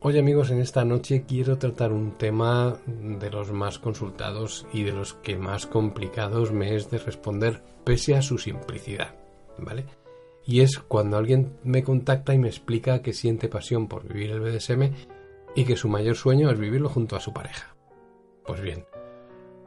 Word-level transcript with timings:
Hoy 0.00 0.16
amigos, 0.16 0.52
en 0.52 0.60
esta 0.60 0.84
noche 0.84 1.24
quiero 1.26 1.58
tratar 1.58 1.92
un 1.92 2.12
tema 2.12 2.76
de 2.86 3.30
los 3.30 3.50
más 3.50 3.80
consultados 3.80 4.64
y 4.72 4.84
de 4.84 4.92
los 4.92 5.14
que 5.14 5.36
más 5.36 5.66
complicados 5.66 6.52
me 6.52 6.76
es 6.76 6.88
de 6.88 6.98
responder 6.98 7.64
pese 7.82 8.14
a 8.14 8.22
su 8.22 8.38
simplicidad, 8.38 9.16
¿vale? 9.58 9.86
Y 10.46 10.60
es 10.60 10.78
cuando 10.78 11.16
alguien 11.16 11.58
me 11.64 11.82
contacta 11.82 12.32
y 12.32 12.38
me 12.38 12.46
explica 12.46 13.02
que 13.02 13.12
siente 13.12 13.48
pasión 13.48 13.88
por 13.88 14.06
vivir 14.06 14.30
el 14.30 14.38
BDSM 14.38 14.94
y 15.56 15.64
que 15.64 15.76
su 15.76 15.88
mayor 15.88 16.14
sueño 16.14 16.48
es 16.48 16.60
vivirlo 16.60 16.88
junto 16.88 17.16
a 17.16 17.20
su 17.20 17.32
pareja. 17.32 17.74
Pues 18.46 18.60
bien, 18.60 18.86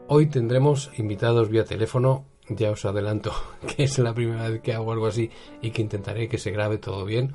hoy 0.08 0.28
tendremos 0.28 0.92
invitados 0.98 1.50
vía 1.50 1.66
teléfono, 1.66 2.24
ya 2.48 2.72
os 2.72 2.86
adelanto 2.86 3.34
que 3.76 3.84
es 3.84 4.00
la 4.00 4.14
primera 4.14 4.50
vez 4.50 4.62
que 4.62 4.74
hago 4.74 4.94
algo 4.94 5.08
así 5.08 5.30
y 5.62 5.72
que 5.72 5.82
intentaré 5.82 6.30
que 6.30 6.38
se 6.38 6.52
grabe 6.52 6.78
todo 6.78 7.04
bien 7.04 7.34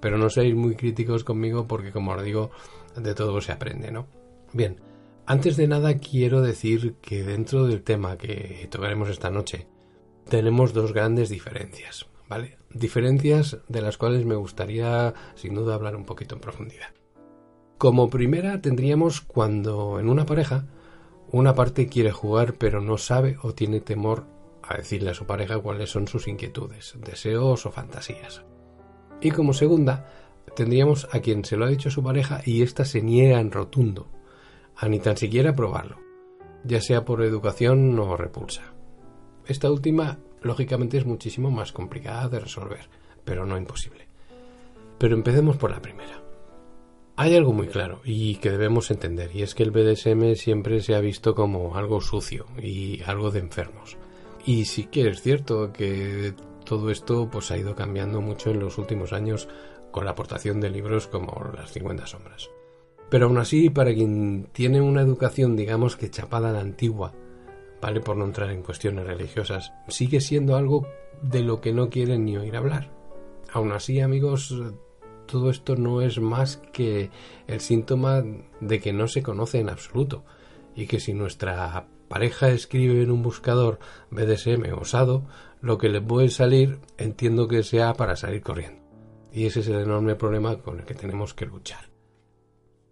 pero 0.00 0.18
no 0.18 0.30
seáis 0.30 0.54
muy 0.54 0.74
críticos 0.76 1.24
conmigo 1.24 1.66
porque 1.66 1.92
como 1.92 2.12
os 2.12 2.22
digo, 2.22 2.50
de 2.96 3.14
todo 3.14 3.40
se 3.40 3.52
aprende, 3.52 3.90
¿no? 3.90 4.06
Bien, 4.52 4.80
antes 5.26 5.56
de 5.56 5.68
nada 5.68 5.98
quiero 5.98 6.40
decir 6.40 6.94
que 7.00 7.24
dentro 7.24 7.66
del 7.66 7.82
tema 7.82 8.16
que 8.16 8.68
tocaremos 8.70 9.08
esta 9.08 9.30
noche 9.30 9.66
tenemos 10.28 10.72
dos 10.72 10.92
grandes 10.92 11.28
diferencias, 11.28 12.06
¿vale? 12.28 12.58
Diferencias 12.70 13.58
de 13.68 13.82
las 13.82 13.98
cuales 13.98 14.24
me 14.24 14.34
gustaría 14.34 15.14
sin 15.34 15.54
duda 15.54 15.74
hablar 15.74 15.96
un 15.96 16.04
poquito 16.04 16.34
en 16.34 16.40
profundidad. 16.40 16.94
Como 17.78 18.08
primera 18.08 18.60
tendríamos 18.60 19.20
cuando 19.20 20.00
en 20.00 20.08
una 20.08 20.26
pareja 20.26 20.66
una 21.32 21.54
parte 21.54 21.88
quiere 21.88 22.12
jugar 22.12 22.54
pero 22.54 22.80
no 22.80 22.96
sabe 22.96 23.36
o 23.42 23.52
tiene 23.52 23.80
temor 23.80 24.24
a 24.62 24.76
decirle 24.76 25.10
a 25.10 25.14
su 25.14 25.26
pareja 25.26 25.58
cuáles 25.58 25.90
son 25.90 26.08
sus 26.08 26.28
inquietudes, 26.28 26.94
deseos 27.04 27.66
o 27.66 27.70
fantasías. 27.70 28.44
Y 29.20 29.30
como 29.30 29.52
segunda, 29.52 30.08
tendríamos 30.54 31.08
a 31.12 31.20
quien 31.20 31.44
se 31.44 31.56
lo 31.56 31.64
ha 31.64 31.68
dicho 31.68 31.90
su 31.90 32.02
pareja 32.02 32.40
y 32.44 32.62
ésta 32.62 32.84
se 32.84 33.02
niega 33.02 33.40
en 33.40 33.50
rotundo 33.50 34.08
a 34.76 34.88
ni 34.88 35.00
tan 35.00 35.16
siquiera 35.16 35.54
probarlo, 35.54 35.96
ya 36.64 36.80
sea 36.80 37.04
por 37.04 37.22
educación 37.22 37.98
o 37.98 38.16
repulsa. 38.16 38.74
Esta 39.46 39.70
última, 39.70 40.18
lógicamente, 40.42 40.98
es 40.98 41.06
muchísimo 41.06 41.50
más 41.50 41.72
complicada 41.72 42.28
de 42.28 42.40
resolver, 42.40 42.88
pero 43.24 43.46
no 43.46 43.56
imposible. 43.56 44.06
Pero 44.98 45.14
empecemos 45.14 45.56
por 45.56 45.70
la 45.70 45.80
primera. 45.80 46.22
Hay 47.16 47.34
algo 47.34 47.52
muy 47.52 47.68
claro 47.68 48.00
y 48.04 48.36
que 48.36 48.50
debemos 48.50 48.90
entender, 48.90 49.34
y 49.34 49.42
es 49.42 49.54
que 49.54 49.62
el 49.62 49.70
BDSM 49.70 50.34
siempre 50.34 50.80
se 50.80 50.94
ha 50.94 51.00
visto 51.00 51.34
como 51.34 51.76
algo 51.76 52.02
sucio 52.02 52.46
y 52.62 53.02
algo 53.04 53.30
de 53.30 53.38
enfermos. 53.38 53.96
Y 54.44 54.66
sí 54.66 54.84
que 54.84 55.08
es 55.08 55.22
cierto 55.22 55.72
que 55.72 56.34
todo 56.66 56.90
esto 56.90 57.30
pues 57.30 57.50
ha 57.50 57.56
ido 57.56 57.74
cambiando 57.74 58.20
mucho 58.20 58.50
en 58.50 58.60
los 58.60 58.76
últimos 58.76 59.14
años 59.14 59.48
con 59.90 60.04
la 60.04 60.10
aportación 60.10 60.60
de 60.60 60.68
libros 60.68 61.06
como 61.06 61.50
Las 61.56 61.72
50 61.72 62.06
sombras. 62.06 62.50
Pero 63.08 63.26
aún 63.26 63.38
así, 63.38 63.70
para 63.70 63.94
quien 63.94 64.48
tiene 64.52 64.82
una 64.82 65.00
educación 65.00 65.56
digamos 65.56 65.96
que 65.96 66.10
chapada 66.10 66.50
a 66.50 66.52
la 66.52 66.60
antigua, 66.60 67.14
vale 67.80 68.00
por 68.00 68.16
no 68.16 68.24
entrar 68.24 68.50
en 68.50 68.62
cuestiones 68.62 69.06
religiosas, 69.06 69.72
sigue 69.88 70.20
siendo 70.20 70.56
algo 70.56 70.86
de 71.22 71.40
lo 71.40 71.62
que 71.62 71.72
no 71.72 71.88
quieren 71.88 72.24
ni 72.24 72.36
oír 72.36 72.56
hablar. 72.56 72.90
Aún 73.52 73.72
así, 73.72 74.00
amigos, 74.00 74.54
todo 75.26 75.50
esto 75.50 75.76
no 75.76 76.02
es 76.02 76.20
más 76.20 76.58
que 76.72 77.10
el 77.46 77.60
síntoma 77.60 78.24
de 78.60 78.80
que 78.80 78.92
no 78.92 79.08
se 79.08 79.22
conoce 79.22 79.60
en 79.60 79.70
absoluto 79.70 80.24
y 80.74 80.86
que 80.86 81.00
si 81.00 81.14
nuestra 81.14 81.86
pareja 82.08 82.48
escribe 82.50 83.02
en 83.02 83.10
un 83.10 83.22
buscador 83.22 83.78
BDSM 84.10 84.72
osado, 84.78 85.26
lo 85.60 85.78
que 85.78 85.88
le 85.88 86.00
puede 86.00 86.28
salir 86.28 86.78
entiendo 86.98 87.48
que 87.48 87.62
sea 87.62 87.94
para 87.94 88.16
salir 88.16 88.42
corriendo. 88.42 88.82
Y 89.32 89.46
ese 89.46 89.60
es 89.60 89.68
el 89.68 89.80
enorme 89.80 90.14
problema 90.14 90.58
con 90.58 90.78
el 90.78 90.84
que 90.84 90.94
tenemos 90.94 91.34
que 91.34 91.46
luchar. 91.46 91.90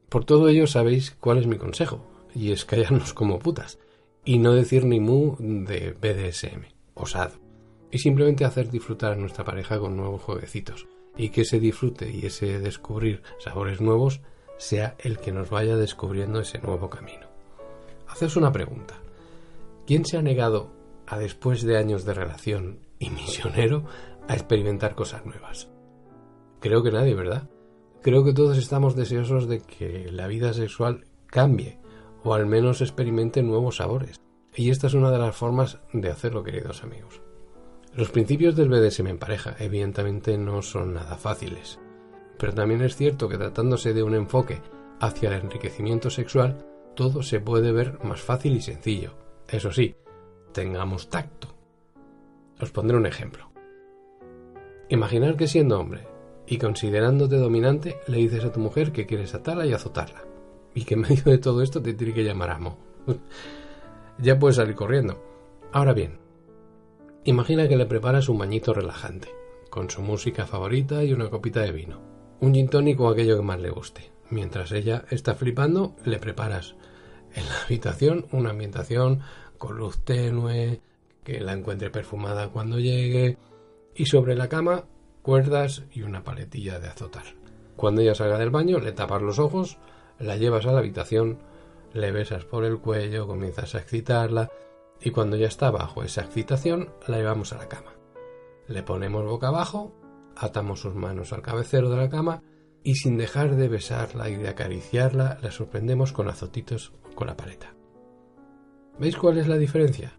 Por 0.09 0.25
todo 0.25 0.49
ello 0.49 0.67
sabéis 0.67 1.17
cuál 1.19 1.39
es 1.39 1.47
mi 1.47 1.57
consejo, 1.57 2.07
y 2.35 2.53
es 2.53 2.65
callarnos 2.65 3.15
como 3.15 3.39
putas, 3.39 3.79
y 4.25 4.39
no 4.39 4.53
decir 4.53 4.85
ni 4.85 5.01
mu 5.01 5.37
de 5.39 5.93
BDSM, 5.93 6.67
osado, 6.95 7.35
y 7.91 7.99
simplemente 7.99 8.45
hacer 8.45 8.71
disfrutar 8.71 9.13
a 9.13 9.17
nuestra 9.17 9.45
pareja 9.45 9.79
con 9.79 9.97
nuevos 9.97 10.23
jueguecitos, 10.23 10.87
y 11.17 11.31
que 11.31 11.43
ese 11.43 11.61
disfrute 11.61 12.11
y 12.11 12.27
ese 12.27 12.59
descubrir 12.59 13.23
sabores 13.39 13.81
nuevos 13.81 14.21
sea 14.57 14.97
el 14.99 15.19
que 15.19 15.33
nos 15.33 15.51
vaya 15.51 15.77
descubriendo 15.77 16.41
ese 16.41 16.59
nuevo 16.59 16.91
camino. 16.91 17.27
Haceos 18.09 18.37
una 18.37 18.53
pregunta. 18.53 19.04
¿Quién 19.87 20.07
se 20.07 20.17
ha 20.17 20.23
negado 20.23 20.73
a 21.07 21.19
después 21.19 21.63
de 21.63 21.77
años 21.77 22.07
de 22.07 22.15
relación 22.15 22.79
y 22.99 23.11
misionero 23.11 23.85
a 24.27 24.33
experimentar 24.33 24.95
cosas 24.95 25.27
nuevas? 25.27 25.71
Creo 26.61 26.83
que 26.83 26.91
nadie, 26.91 27.15
¿verdad? 27.15 27.51
Creo 28.01 28.25
que 28.25 28.33
todos 28.33 28.57
estamos 28.57 28.97
deseosos 28.97 29.47
de 29.47 29.61
que 29.61 30.11
la 30.11 30.27
vida 30.27 30.55
sexual 30.55 31.05
cambie 31.27 31.79
o 32.23 32.33
al 32.33 32.47
menos 32.47 32.81
experimente 32.81 33.43
nuevos 33.43 33.77
sabores. 33.77 34.21
Y 34.55 34.71
esta 34.71 34.87
es 34.87 34.95
una 34.95 35.11
de 35.11 35.19
las 35.19 35.37
formas 35.37 35.79
de 35.93 36.11
hacerlo, 36.11 36.43
queridos 36.43 36.83
amigos. 36.83 37.21
Los 37.95 38.11
principios 38.11 38.57
del 38.57 38.71
BDSM 38.71 39.09
en 39.09 39.19
pareja 39.19 39.55
evidentemente 39.59 40.39
no 40.39 40.63
son 40.63 40.95
nada 40.95 41.17
fáciles, 41.17 41.79
pero 42.39 42.55
también 42.55 42.81
es 42.81 42.97
cierto 42.97 43.29
que 43.29 43.37
tratándose 43.37 43.93
de 43.93 44.03
un 44.03 44.15
enfoque 44.15 44.63
hacia 45.01 45.29
el 45.29 45.43
enriquecimiento 45.43 46.09
sexual, 46.09 46.65
todo 46.97 47.23
se 47.23 47.41
puede 47.41 47.73
ver 47.73 48.03
más 48.03 48.21
fácil 48.21 48.57
y 48.57 48.63
sencillo. 48.63 49.24
Eso 49.49 49.73
sí, 49.73 49.95
tengamos 50.53 51.09
tacto. 51.11 51.49
Os 52.61 52.71
pondré 52.71 52.97
un 52.97 53.07
ejemplo. 53.07 53.51
Imaginar 54.89 55.37
que 55.37 55.49
siendo 55.49 55.79
hombre 55.79 56.07
y 56.47 56.59
considerándote 56.59 57.37
dominante 57.37 57.99
le 58.07 58.19
dices 58.19 58.45
a 58.45 58.53
tu 58.53 58.61
mujer 58.61 58.93
que 58.93 59.07
quieres 59.07 59.35
atarla 59.35 59.67
y 59.67 59.73
azotarla 59.73 60.25
y 60.75 60.85
que 60.85 60.95
en 60.95 61.01
medio 61.01 61.25
de 61.25 61.39
todo 61.39 61.63
esto 61.63 61.81
te 61.81 61.95
tiene 61.95 62.15
que 62.15 62.25
llamar 62.25 62.51
amo. 62.51 62.79
ya 64.19 64.39
puedes 64.39 64.57
salir 64.57 64.75
corriendo. 64.75 65.23
Ahora 65.73 65.93
bien, 65.93 66.19
imagina 67.25 67.69
que 67.69 67.77
le 67.77 67.87
preparas 67.87 68.29
un 68.29 68.39
bañito 68.39 68.75
relajante, 68.75 69.29
con 69.71 69.91
su 69.91 70.03
música 70.03 70.47
favorita 70.47 71.03
y 71.05 71.13
una 71.13 71.31
copita 71.31 71.61
de 71.61 71.73
vino, 71.73 72.01
un 72.41 72.55
gin 72.55 72.69
tonic 72.69 73.01
o 73.01 73.09
aquello 73.09 73.37
que 73.37 73.43
más 73.43 73.61
le 73.61 73.71
guste. 73.71 74.13
Mientras 74.31 74.73
ella 74.73 75.05
está 75.11 75.35
flipando, 75.35 75.95
le 76.05 76.19
preparas 76.19 76.77
en 77.35 77.49
la 77.49 77.63
habitación 77.65 78.27
una 78.33 78.51
ambientación 78.51 79.21
con 79.59 79.77
luz 79.77 79.99
tenue, 80.05 80.81
que 81.23 81.41
la 81.41 81.53
encuentre 81.53 81.91
perfumada 81.91 82.49
cuando 82.49 82.79
llegue, 82.79 83.39
y 83.95 84.07
sobre 84.07 84.35
la 84.35 84.49
cama 84.49 84.85
cuerdas 85.23 85.85
y 85.93 86.03
una 86.03 86.23
paletilla 86.23 86.79
de 86.79 86.89
azotar. 86.89 87.25
Cuando 87.77 88.03
ella 88.03 88.15
salga 88.15 88.39
del 88.39 88.51
baño, 88.51 88.79
le 88.79 88.93
tapas 88.93 89.23
los 89.23 89.39
ojos, 89.39 89.79
la 90.19 90.37
llevas 90.37 90.67
a 90.67 90.73
la 90.73 90.81
habitación, 90.81 91.39
le 91.93 92.13
besas 92.13 92.45
por 92.45 92.65
el 92.65 92.79
cuello, 92.79 93.27
comienzas 93.27 93.75
a 93.75 93.79
excitarla, 93.79 94.51
y 95.01 95.11
cuando 95.11 95.37
ya 95.37 95.47
está 95.47 95.71
bajo 95.71 96.03
esa 96.03 96.23
excitación, 96.23 96.91
la 97.09 97.17
llevamos 97.17 97.53
a 97.53 97.59
la 97.59 97.69
cama. 97.69 97.95
Le 98.69 98.83
ponemos 98.83 99.25
boca 99.25 99.49
abajo, 99.49 99.93
atamos 100.37 100.81
sus 100.81 100.95
manos 100.95 101.33
al 101.33 101.43
cabecero 101.43 101.91
de 101.91 101.97
la 101.97 102.09
cama, 102.09 102.43
y 102.83 102.97
sin 102.97 103.17
dejar 103.17 103.57
de 103.57 103.69
besarla 103.69 104.29
y 104.29 104.37
de 104.37 104.49
acariciarla, 104.49 105.39
la 105.41 105.51
sorprendemos 105.51 106.13
con 106.13 106.29
azotitos 106.29 106.93
con 107.15 107.27
la 107.27 107.37
paleta. 107.37 107.75
¿Veis 108.99 109.17
cuál 109.17 109.39
es 109.39 109.49
la 109.49 109.59
diferencia? 109.59 110.19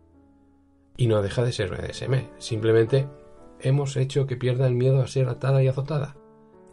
Y 0.97 1.07
no 1.07 1.21
deja 1.21 1.43
de 1.43 1.51
ser 1.51 1.69
BDSM, 1.69 2.29
simplemente 2.37 3.07
hemos 3.59 3.97
hecho 3.97 4.27
que 4.27 4.37
pierda 4.37 4.67
el 4.67 4.75
miedo 4.75 5.01
a 5.01 5.07
ser 5.07 5.29
atada 5.29 5.63
y 5.63 5.67
azotada. 5.67 6.15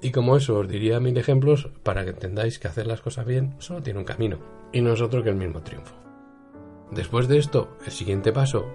Y 0.01 0.11
como 0.11 0.37
eso 0.37 0.59
os 0.59 0.69
diría 0.69 1.01
mil 1.01 1.17
ejemplos, 1.17 1.71
para 1.83 2.05
que 2.05 2.11
entendáis 2.11 2.59
que 2.59 2.69
hacer 2.69 2.87
las 2.87 3.01
cosas 3.01 3.25
bien 3.25 3.55
solo 3.59 3.83
tiene 3.83 4.01
un 4.01 4.05
camino, 4.05 4.39
y 4.73 4.81
no 4.81 4.93
es 4.93 5.01
otro 5.01 5.23
que 5.23 5.31
el 5.31 5.37
mismo 5.37 5.63
triunfo. 5.63 5.95
Después 6.91 7.29
de 7.29 7.39
esto, 7.39 7.77
el 7.87 7.93
siguiente 7.93 8.33
paso 8.33 8.67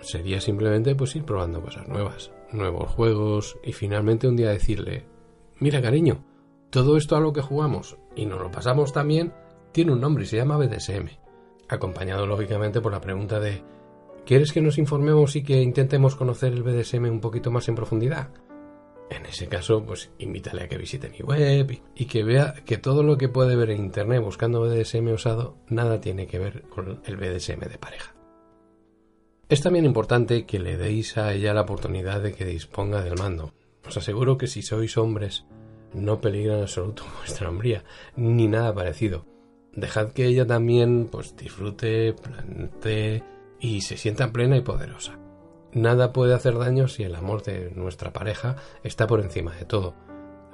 sería 0.00 0.40
simplemente 0.40 0.94
pues 0.94 1.16
ir 1.16 1.24
probando 1.24 1.62
cosas 1.62 1.88
nuevas, 1.88 2.32
nuevos 2.52 2.90
juegos, 2.90 3.58
y 3.64 3.72
finalmente 3.72 4.28
un 4.28 4.36
día 4.36 4.50
decirle, 4.50 5.06
mira 5.58 5.80
cariño, 5.80 6.22
todo 6.70 6.96
esto 6.96 7.16
a 7.16 7.20
lo 7.20 7.32
que 7.32 7.40
jugamos 7.40 7.96
y 8.14 8.26
nos 8.26 8.40
lo 8.40 8.50
pasamos 8.50 8.92
también 8.92 9.32
tiene 9.74 9.92
un 9.92 10.00
nombre 10.00 10.22
y 10.22 10.26
se 10.28 10.36
llama 10.36 10.56
BDSM 10.56 11.08
acompañado 11.68 12.26
lógicamente 12.26 12.80
por 12.80 12.92
la 12.92 13.00
pregunta 13.00 13.40
de 13.40 13.64
¿quieres 14.24 14.52
que 14.52 14.62
nos 14.62 14.78
informemos 14.78 15.34
y 15.34 15.42
que 15.42 15.60
intentemos 15.60 16.14
conocer 16.14 16.52
el 16.52 16.62
BDSM 16.62 17.10
un 17.10 17.20
poquito 17.20 17.50
más 17.50 17.68
en 17.68 17.74
profundidad? 17.74 18.30
En 19.10 19.26
ese 19.26 19.48
caso, 19.48 19.84
pues 19.84 20.12
invítale 20.18 20.62
a 20.62 20.68
que 20.68 20.78
visite 20.78 21.10
mi 21.10 21.18
web 21.18 21.82
y 21.96 22.04
que 22.06 22.22
vea 22.22 22.54
que 22.64 22.78
todo 22.78 23.02
lo 23.02 23.18
que 23.18 23.28
puede 23.28 23.56
ver 23.56 23.70
en 23.70 23.84
internet 23.84 24.22
buscando 24.22 24.60
BDSM 24.60 25.08
usado 25.12 25.56
nada 25.68 26.00
tiene 26.00 26.28
que 26.28 26.38
ver 26.38 26.62
con 26.68 27.00
el 27.04 27.16
BDSM 27.16 27.68
de 27.68 27.78
pareja. 27.78 28.14
Es 29.48 29.60
también 29.60 29.86
importante 29.86 30.46
que 30.46 30.60
le 30.60 30.76
deis 30.76 31.18
a 31.18 31.34
ella 31.34 31.52
la 31.52 31.62
oportunidad 31.62 32.22
de 32.22 32.32
que 32.32 32.44
disponga 32.44 33.02
del 33.02 33.18
mando. 33.18 33.52
Os 33.84 33.96
aseguro 33.96 34.38
que 34.38 34.46
si 34.46 34.62
sois 34.62 34.96
hombres 34.96 35.46
no 35.92 36.20
peligra 36.20 36.54
en 36.54 36.62
absoluto 36.62 37.02
vuestra 37.18 37.48
hombría, 37.48 37.82
ni 38.14 38.46
nada 38.46 38.72
parecido 38.72 39.33
dejad 39.76 40.12
que 40.12 40.26
ella 40.26 40.46
también 40.46 41.08
pues 41.10 41.36
disfrute, 41.36 42.14
plantee 42.14 43.22
y 43.60 43.80
se 43.80 43.96
sienta 43.96 44.32
plena 44.32 44.56
y 44.56 44.60
poderosa. 44.60 45.18
Nada 45.72 46.12
puede 46.12 46.34
hacer 46.34 46.56
daño 46.58 46.86
si 46.86 47.02
el 47.02 47.14
amor 47.14 47.42
de 47.42 47.72
nuestra 47.74 48.12
pareja 48.12 48.56
está 48.82 49.06
por 49.06 49.20
encima 49.20 49.54
de 49.54 49.64
todo. 49.64 49.94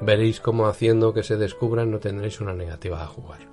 veréis 0.00 0.40
cómo 0.40 0.66
haciendo 0.66 1.12
que 1.12 1.22
se 1.22 1.36
descubran 1.36 1.90
no 1.90 1.98
tendréis 1.98 2.40
una 2.40 2.54
negativa 2.54 3.02
a 3.02 3.06
jugar. 3.06 3.50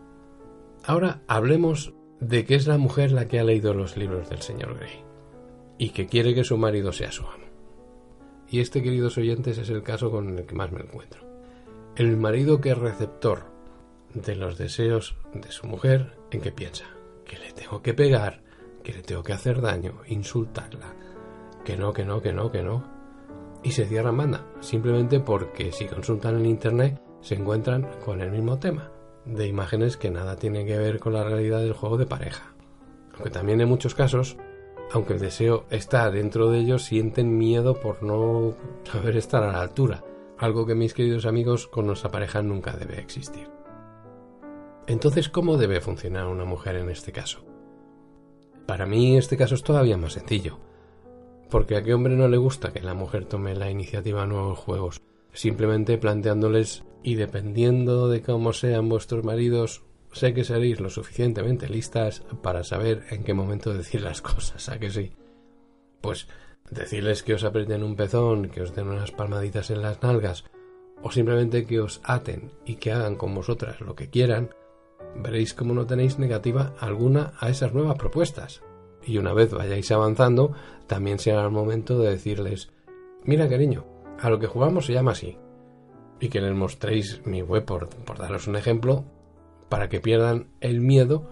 Ahora 0.86 1.22
hablemos 1.28 1.94
de 2.22 2.46
que 2.46 2.56
es 2.56 2.68
la 2.68 2.78
mujer 2.78 3.12
la 3.12 3.28
que 3.28 3.40
ha 3.40 3.44
leído 3.44 3.74
los 3.74 3.98
libros 3.98 4.30
del 4.30 4.42
señor 4.42 4.78
Grey 4.78 5.04
y 5.78 5.90
que 5.90 6.08
quiere 6.08 6.34
que 6.34 6.46
su 6.46 6.58
marido 6.58 6.94
sea 6.94 7.12
su 7.12 7.24
amo. 7.24 7.46
Y 8.50 8.62
este, 8.62 8.82
queridos 8.82 9.18
oyentes, 9.18 9.58
es 9.58 9.70
el 9.70 9.84
caso 9.84 10.10
con 10.10 10.38
el 10.38 10.46
que 10.46 10.56
más 10.56 10.72
me 10.72 10.80
encuentro. 10.80 11.22
El 11.98 12.16
marido 12.16 12.62
que 12.62 12.72
es 12.72 12.78
receptor 12.78 13.57
de 14.14 14.36
los 14.36 14.58
deseos 14.58 15.16
de 15.34 15.52
su 15.52 15.68
mujer, 15.68 16.18
¿en 16.32 16.42
qué 16.42 16.52
piensa? 16.52 16.86
Que 17.26 17.38
le 17.38 17.52
tengo 17.54 17.82
que 17.82 17.94
pegar, 17.94 18.42
que 18.84 18.94
le 18.94 19.02
tengo 19.02 19.24
que 19.24 19.34
hacer 19.34 19.62
daño, 19.62 20.02
insultarla, 20.08 20.96
que 21.64 21.78
no, 21.78 21.94
que 21.94 22.06
no, 22.06 22.22
que 22.22 22.34
no, 22.34 22.52
que 22.52 22.64
no. 22.64 22.84
Y 23.64 23.72
se 23.72 23.86
cierran 23.86 24.18
banda, 24.18 24.46
simplemente 24.60 25.20
porque 25.20 25.72
si 25.72 25.86
consultan 25.86 26.38
en 26.38 26.46
internet 26.46 27.02
se 27.22 27.36
encuentran 27.36 27.88
con 28.06 28.22
el 28.22 28.32
mismo 28.32 28.60
tema, 28.60 28.92
de 29.26 29.48
imágenes 29.48 29.98
que 29.98 30.10
nada 30.10 30.38
tienen 30.38 30.66
que 30.66 30.78
ver 30.78 31.00
con 31.00 31.14
la 31.14 31.24
realidad 31.24 31.60
del 31.60 31.74
juego 31.74 31.98
de 31.98 32.06
pareja. 32.06 32.54
Aunque 33.14 33.30
también 33.30 33.60
en 33.62 33.68
muchos 33.68 33.96
casos 33.96 34.38
aunque 34.92 35.14
el 35.14 35.20
deseo 35.20 35.66
está 35.70 36.10
dentro 36.12 36.50
de 36.50 36.60
ellos, 36.60 36.84
sienten 36.84 37.38
miedo 37.38 37.80
por 37.80 38.04
no 38.04 38.56
saber 38.90 39.18
estar 39.18 39.44
a 39.44 39.52
la 39.52 39.62
altura, 39.62 40.04
algo 40.38 40.66
que 40.66 40.76
mis 40.76 40.94
queridos 40.94 41.26
amigos 41.26 41.68
con 41.68 41.88
nuestra 41.88 42.10
pareja 42.10 42.42
nunca 42.42 42.72
debe 42.72 43.00
existir. 43.00 43.57
Entonces, 44.88 45.30
¿cómo 45.30 45.58
debe 45.58 45.82
funcionar 45.82 46.28
una 46.28 46.46
mujer 46.46 46.78
en 46.78 46.90
este 46.90 47.12
caso? 47.12 47.44
Para 48.66 48.86
mí 48.86 49.18
este 49.18 49.38
caso 49.38 49.56
es 49.56 49.64
todavía 49.64 49.98
más 49.98 50.14
sencillo, 50.14 50.60
porque 51.50 51.76
a 51.76 51.84
qué 51.84 51.94
hombre 51.94 52.16
no 52.16 52.28
le 52.28 52.38
gusta 52.38 52.74
que 52.74 52.82
la 52.82 52.94
mujer 52.94 53.26
tome 53.26 53.56
la 53.56 53.70
iniciativa 53.70 54.24
a 54.24 54.28
nuevos 54.28 54.58
juegos, 54.58 55.02
simplemente 55.34 55.98
planteándoles 55.98 56.84
y 57.04 57.16
dependiendo 57.16 58.10
de 58.10 58.22
cómo 58.22 58.54
sean 58.54 58.90
vuestros 58.90 59.24
maridos, 59.24 59.84
Sé 60.12 60.34
que 60.34 60.44
seréis 60.44 60.80
lo 60.80 60.90
suficientemente 60.90 61.70
listas 61.70 62.24
para 62.42 62.64
saber 62.64 63.04
en 63.12 63.24
qué 63.24 63.34
momento 63.34 63.74
decir 63.74 64.02
las 64.02 64.22
cosas, 64.22 64.68
¿a 64.70 64.80
que 64.80 64.90
sí? 64.90 65.12
Pues 66.02 66.28
decirles 66.72 67.24
que 67.24 67.34
os 67.34 67.44
aprieten 67.44 67.84
un 67.84 67.96
pezón, 67.96 68.50
que 68.50 68.62
os 68.62 68.74
den 68.74 68.88
unas 68.88 69.12
palmaditas 69.12 69.70
en 69.70 69.82
las 69.82 70.02
nalgas, 70.02 70.46
o 71.04 71.12
simplemente 71.12 71.66
que 71.66 71.80
os 71.80 72.02
aten 72.04 72.52
y 72.66 72.76
que 72.76 72.92
hagan 72.92 73.16
con 73.16 73.36
vosotras 73.36 73.80
lo 73.82 73.96
que 73.96 74.10
quieran, 74.10 74.50
veréis 75.22 75.54
cómo 75.54 75.74
no 75.74 75.86
tenéis 75.86 76.20
negativa 76.20 76.74
alguna 76.80 77.34
a 77.40 77.50
esas 77.50 77.74
nuevas 77.74 77.98
propuestas. 77.98 78.62
Y 79.06 79.18
una 79.18 79.34
vez 79.34 79.52
vayáis 79.52 79.92
avanzando, 79.92 80.54
también 80.86 81.20
será 81.20 81.44
el 81.44 81.52
momento 81.52 81.98
de 82.00 82.10
decirles, 82.10 82.70
mira 83.24 83.48
cariño, 83.48 83.86
a 84.20 84.30
lo 84.30 84.40
que 84.40 84.48
jugamos 84.48 84.86
se 84.86 84.94
llama 84.94 85.12
así. 85.12 85.38
Y 86.20 86.30
que 86.30 86.42
les 86.42 86.56
mostréis 86.56 87.22
mi 87.26 87.42
web 87.42 87.64
por, 87.64 87.90
por 87.90 88.18
daros 88.18 88.48
un 88.48 88.56
ejemplo 88.56 89.06
para 89.70 89.90
que 89.90 90.00
pierdan 90.00 90.48
el 90.62 90.82
miedo 90.82 91.30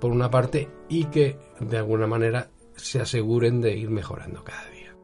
por 0.00 0.12
una 0.12 0.30
parte 0.30 0.68
y 0.88 1.04
que 1.06 1.36
de 1.60 1.76
alguna 1.76 2.06
manera 2.06 2.48
se 2.76 3.00
aseguren 3.00 3.60
de 3.60 3.76
ir 3.76 3.90
mejorando 3.90 4.42
cada 4.44 4.64
día. 4.70 4.94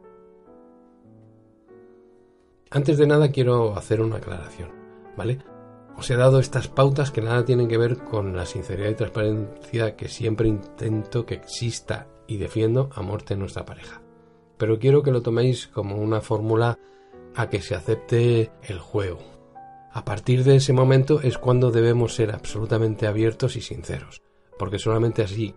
Antes 2.71 2.99
de 2.99 3.07
nada 3.07 3.31
quiero 3.31 3.77
hacer 3.77 4.01
una 4.01 4.17
aclaración, 4.17 4.71
¿vale? 5.17 5.39
Os 5.97 6.11
he 6.11 6.17
dado 6.17 6.41
estas 6.41 6.69
pautas 6.69 7.11
que 7.11 7.23
nada 7.23 7.45
tienen 7.45 7.69
que 7.69 7.79
ver 7.79 7.99
con 7.99 8.37
la 8.37 8.47
sinceridad 8.47 8.91
y 8.91 8.95
transparencia 8.95 9.97
que 9.97 10.09
siempre 10.09 10.49
intento 10.49 11.25
que 11.25 11.35
exista 11.35 12.07
y 12.27 12.37
defiendo 12.37 12.91
a 12.95 13.03
muerte 13.03 13.35
en 13.35 13.41
nuestra 13.41 13.65
pareja. 13.65 14.03
Pero 14.59 14.79
quiero 14.79 15.03
que 15.03 15.13
lo 15.13 15.23
toméis 15.23 15.67
como 15.69 15.97
una 15.97 16.21
fórmula 16.21 16.79
a 17.35 17.49
que 17.49 17.61
se 17.61 17.75
acepte 17.75 18.51
el 18.63 18.79
juego, 18.79 19.37
a 19.97 20.05
partir 20.05 20.45
de 20.45 20.57
ese 20.57 20.75
momento 20.75 21.23
es 21.23 21.39
cuando 21.39 21.71
debemos 21.71 22.15
ser 22.15 22.31
absolutamente 22.31 23.07
abiertos 23.07 23.57
y 23.57 23.63
sinceros, 23.63 24.21
porque 24.59 24.79
solamente 24.79 25.23
así, 25.23 25.55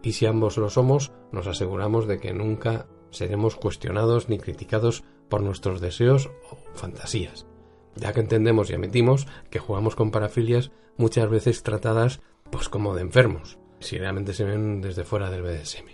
y 0.00 0.12
si 0.12 0.26
ambos 0.26 0.58
lo 0.58 0.70
somos, 0.70 1.10
nos 1.32 1.48
aseguramos 1.48 2.06
de 2.06 2.20
que 2.20 2.32
nunca 2.32 2.86
seremos 3.10 3.56
cuestionados 3.56 4.28
ni 4.28 4.38
criticados 4.38 5.02
por 5.28 5.42
nuestros 5.42 5.80
deseos 5.80 6.30
o 6.52 6.58
fantasías, 6.72 7.48
ya 7.96 8.12
que 8.12 8.20
entendemos 8.20 8.70
y 8.70 8.74
admitimos 8.74 9.26
que 9.50 9.58
jugamos 9.58 9.96
con 9.96 10.10
parafilias 10.10 10.70
muchas 10.96 11.28
veces 11.28 11.62
tratadas 11.62 12.20
pues 12.50 12.68
como 12.68 12.94
de 12.94 13.02
enfermos, 13.02 13.58
si 13.78 13.98
realmente 13.98 14.34
se 14.34 14.44
ven 14.44 14.80
desde 14.80 15.04
fuera 15.04 15.30
del 15.30 15.42
BDSM. 15.42 15.86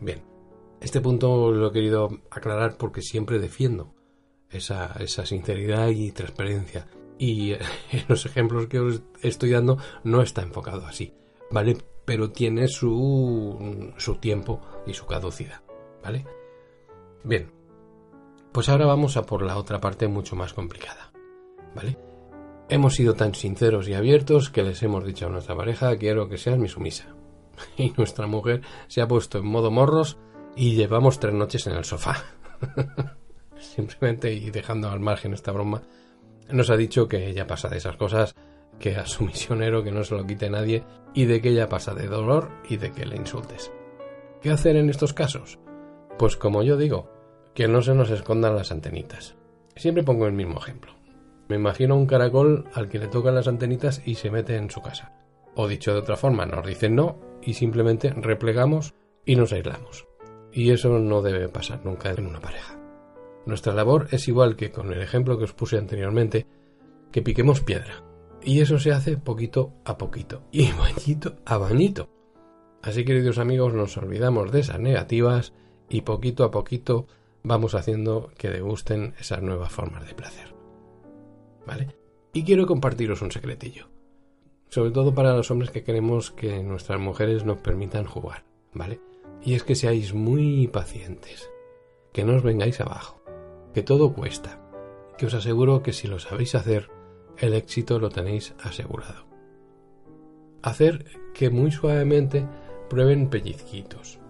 Bien, 0.00 0.22
este 0.80 1.00
punto 1.00 1.50
lo 1.50 1.68
he 1.68 1.72
querido 1.72 2.10
aclarar 2.30 2.76
porque 2.76 3.02
siempre 3.02 3.38
defiendo 3.38 3.94
esa, 4.50 4.94
esa 5.00 5.26
sinceridad 5.26 5.88
y 5.88 6.12
transparencia 6.12 6.86
y 7.18 7.52
en 7.92 8.04
los 8.08 8.26
ejemplos 8.26 8.66
que 8.66 8.80
os 8.80 9.02
estoy 9.22 9.50
dando 9.50 9.78
no 10.02 10.22
está 10.22 10.42
enfocado 10.42 10.86
así, 10.86 11.14
¿vale? 11.50 11.76
Pero 12.04 12.30
tiene 12.30 12.68
su, 12.68 13.92
su 13.96 14.16
tiempo 14.16 14.60
y 14.86 14.94
su 14.94 15.06
caducidad, 15.06 15.62
¿vale? 16.02 16.26
Bien, 17.22 17.50
pues 18.54 18.68
ahora 18.68 18.86
vamos 18.86 19.16
a 19.16 19.26
por 19.26 19.42
la 19.42 19.58
otra 19.58 19.80
parte 19.80 20.06
mucho 20.06 20.36
más 20.36 20.54
complicada, 20.54 21.10
¿vale? 21.74 21.98
Hemos 22.68 22.94
sido 22.94 23.14
tan 23.14 23.34
sinceros 23.34 23.88
y 23.88 23.94
abiertos 23.94 24.48
que 24.48 24.62
les 24.62 24.80
hemos 24.84 25.04
dicho 25.04 25.26
a 25.26 25.28
nuestra 25.28 25.56
pareja 25.56 25.96
quiero 25.96 26.28
que 26.28 26.38
seas 26.38 26.56
mi 26.56 26.68
sumisa. 26.68 27.16
Y 27.76 27.92
nuestra 27.96 28.28
mujer 28.28 28.62
se 28.86 29.02
ha 29.02 29.08
puesto 29.08 29.38
en 29.38 29.46
modo 29.46 29.72
morros 29.72 30.18
y 30.54 30.76
llevamos 30.76 31.18
tres 31.18 31.34
noches 31.34 31.66
en 31.66 31.72
el 31.74 31.84
sofá. 31.84 32.24
Simplemente 33.58 34.32
y 34.32 34.50
dejando 34.50 34.88
al 34.88 35.00
margen 35.00 35.34
esta 35.34 35.50
broma, 35.50 35.82
nos 36.48 36.70
ha 36.70 36.76
dicho 36.76 37.08
que 37.08 37.28
ella 37.28 37.48
pasa 37.48 37.68
de 37.68 37.78
esas 37.78 37.96
cosas, 37.96 38.36
que 38.78 38.94
a 38.94 39.04
su 39.04 39.24
misionero 39.26 39.82
que 39.82 39.90
no 39.90 40.04
se 40.04 40.14
lo 40.14 40.24
quite 40.24 40.48
nadie 40.48 40.84
y 41.12 41.24
de 41.24 41.40
que 41.40 41.48
ella 41.48 41.68
pasa 41.68 41.92
de 41.92 42.06
dolor 42.06 42.50
y 42.68 42.76
de 42.76 42.92
que 42.92 43.04
le 43.04 43.16
insultes. 43.16 43.72
¿Qué 44.40 44.50
hacer 44.52 44.76
en 44.76 44.90
estos 44.90 45.12
casos? 45.12 45.58
Pues 46.18 46.36
como 46.36 46.62
yo 46.62 46.76
digo, 46.76 47.13
que 47.54 47.68
no 47.68 47.82
se 47.82 47.94
nos 47.94 48.10
escondan 48.10 48.56
las 48.56 48.72
antenitas. 48.72 49.36
Siempre 49.76 50.02
pongo 50.02 50.26
el 50.26 50.32
mismo 50.32 50.58
ejemplo. 50.58 50.92
Me 51.48 51.56
imagino 51.56 51.96
un 51.96 52.06
caracol 52.06 52.64
al 52.74 52.88
que 52.88 52.98
le 52.98 53.08
tocan 53.08 53.34
las 53.34 53.48
antenitas 53.48 54.02
y 54.04 54.16
se 54.16 54.30
mete 54.30 54.56
en 54.56 54.70
su 54.70 54.80
casa. 54.80 55.12
O 55.54 55.68
dicho 55.68 55.92
de 55.92 56.00
otra 56.00 56.16
forma, 56.16 56.46
nos 56.46 56.66
dicen 56.66 56.94
no 56.94 57.18
y 57.42 57.54
simplemente 57.54 58.10
replegamos 58.10 58.94
y 59.24 59.36
nos 59.36 59.52
aislamos. 59.52 60.06
Y 60.52 60.70
eso 60.70 60.98
no 60.98 61.22
debe 61.22 61.48
pasar 61.48 61.84
nunca 61.84 62.10
en 62.10 62.26
una 62.26 62.40
pareja. 62.40 62.78
Nuestra 63.46 63.74
labor 63.74 64.08
es 64.10 64.26
igual 64.26 64.56
que 64.56 64.70
con 64.70 64.92
el 64.92 65.02
ejemplo 65.02 65.36
que 65.36 65.44
os 65.44 65.52
puse 65.52 65.76
anteriormente, 65.76 66.46
que 67.12 67.22
piquemos 67.22 67.60
piedra. 67.60 68.02
Y 68.42 68.60
eso 68.60 68.78
se 68.78 68.92
hace 68.92 69.16
poquito 69.16 69.72
a 69.84 69.98
poquito 69.98 70.42
y 70.50 70.70
bañito 70.78 71.36
a 71.44 71.58
bañito. 71.58 72.08
Así 72.82 73.04
queridos 73.04 73.38
amigos, 73.38 73.74
nos 73.74 73.96
olvidamos 73.96 74.50
de 74.50 74.60
esas 74.60 74.80
negativas 74.80 75.52
y 75.88 76.02
poquito 76.02 76.44
a 76.44 76.50
poquito 76.50 77.06
vamos 77.44 77.76
haciendo 77.76 78.32
que 78.36 78.50
degusten 78.50 79.14
esas 79.20 79.42
nuevas 79.42 79.70
formas 79.70 80.06
de 80.06 80.14
placer. 80.14 80.52
¿Vale? 81.64 81.94
Y 82.32 82.42
quiero 82.42 82.66
compartiros 82.66 83.22
un 83.22 83.30
secretillo. 83.30 83.88
Sobre 84.68 84.90
todo 84.90 85.14
para 85.14 85.36
los 85.36 85.52
hombres 85.52 85.70
que 85.70 85.84
queremos 85.84 86.32
que 86.32 86.60
nuestras 86.64 86.98
mujeres 86.98 87.44
nos 87.44 87.58
permitan 87.58 88.06
jugar, 88.06 88.44
¿vale? 88.72 89.00
Y 89.42 89.54
es 89.54 89.62
que 89.62 89.76
seáis 89.76 90.14
muy 90.14 90.66
pacientes, 90.66 91.48
que 92.12 92.24
no 92.24 92.34
os 92.34 92.42
vengáis 92.42 92.80
abajo 92.80 93.24
que 93.74 93.82
todo 93.82 94.14
cuesta, 94.14 94.60
que 95.18 95.26
os 95.26 95.34
aseguro 95.34 95.82
que 95.82 95.92
si 95.92 96.06
lo 96.06 96.20
sabéis 96.20 96.54
hacer, 96.54 96.88
el 97.36 97.54
éxito 97.54 97.98
lo 97.98 98.08
tenéis 98.08 98.54
asegurado. 98.62 99.26
Hacer 100.62 101.04
que 101.34 101.50
muy 101.50 101.72
suavemente 101.72 102.46
prueben 102.88 103.28
pellizquitos. 103.28 104.20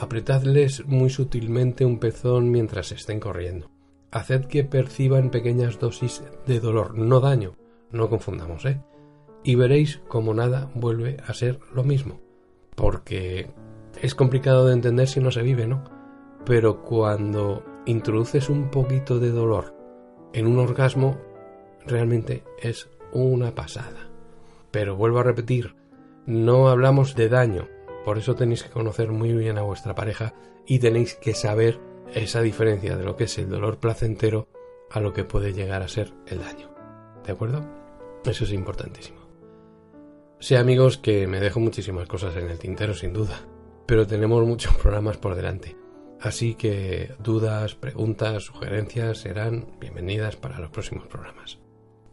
Apretadles 0.00 0.86
muy 0.86 1.10
sutilmente 1.10 1.84
un 1.84 1.98
pezón 1.98 2.52
mientras 2.52 2.92
estén 2.92 3.18
corriendo. 3.18 3.68
Haced 4.12 4.44
que 4.44 4.62
perciban 4.62 5.30
pequeñas 5.30 5.80
dosis 5.80 6.22
de 6.46 6.60
dolor, 6.60 6.96
no 6.96 7.18
daño, 7.18 7.56
no 7.90 8.08
confundamos, 8.08 8.64
¿eh? 8.64 8.80
Y 9.42 9.56
veréis 9.56 10.00
como 10.06 10.34
nada 10.34 10.70
vuelve 10.76 11.16
a 11.26 11.34
ser 11.34 11.58
lo 11.74 11.82
mismo. 11.82 12.20
Porque 12.76 13.50
es 14.00 14.14
complicado 14.14 14.68
de 14.68 14.74
entender 14.74 15.08
si 15.08 15.18
no 15.18 15.32
se 15.32 15.42
vive, 15.42 15.66
¿no? 15.66 15.82
Pero 16.46 16.84
cuando 16.84 17.64
introduces 17.84 18.48
un 18.48 18.70
poquito 18.70 19.18
de 19.18 19.32
dolor 19.32 19.74
en 20.32 20.46
un 20.46 20.60
orgasmo, 20.60 21.18
realmente 21.84 22.44
es 22.62 22.88
una 23.12 23.56
pasada. 23.56 24.08
Pero 24.70 24.94
vuelvo 24.94 25.18
a 25.18 25.24
repetir, 25.24 25.74
no 26.24 26.68
hablamos 26.68 27.16
de 27.16 27.28
daño, 27.28 27.68
por 28.08 28.16
eso 28.16 28.34
tenéis 28.34 28.62
que 28.62 28.70
conocer 28.70 29.12
muy 29.12 29.34
bien 29.34 29.58
a 29.58 29.62
vuestra 29.64 29.94
pareja 29.94 30.32
y 30.66 30.78
tenéis 30.78 31.14
que 31.16 31.34
saber 31.34 31.78
esa 32.14 32.40
diferencia 32.40 32.96
de 32.96 33.04
lo 33.04 33.16
que 33.16 33.24
es 33.24 33.36
el 33.36 33.50
dolor 33.50 33.80
placentero 33.80 34.48
a 34.90 34.98
lo 35.00 35.12
que 35.12 35.24
puede 35.24 35.52
llegar 35.52 35.82
a 35.82 35.88
ser 35.88 36.14
el 36.26 36.38
daño. 36.38 36.70
¿De 37.22 37.32
acuerdo? 37.32 37.66
Eso 38.24 38.44
es 38.44 38.52
importantísimo. 38.52 39.18
Sí, 40.40 40.54
amigos, 40.54 40.96
que 40.96 41.26
me 41.26 41.38
dejo 41.38 41.60
muchísimas 41.60 42.08
cosas 42.08 42.34
en 42.36 42.48
el 42.48 42.58
tintero, 42.58 42.94
sin 42.94 43.12
duda, 43.12 43.46
pero 43.84 44.06
tenemos 44.06 44.42
muchos 44.46 44.74
programas 44.82 45.18
por 45.18 45.34
delante 45.34 45.76
Así 46.18 46.54
que 46.54 47.12
dudas, 47.18 47.74
preguntas, 47.74 48.44
sugerencias 48.44 49.18
serán 49.18 49.66
bienvenidas 49.78 50.36
para 50.36 50.58
los 50.60 50.70
próximos 50.70 51.06
programas. 51.08 51.58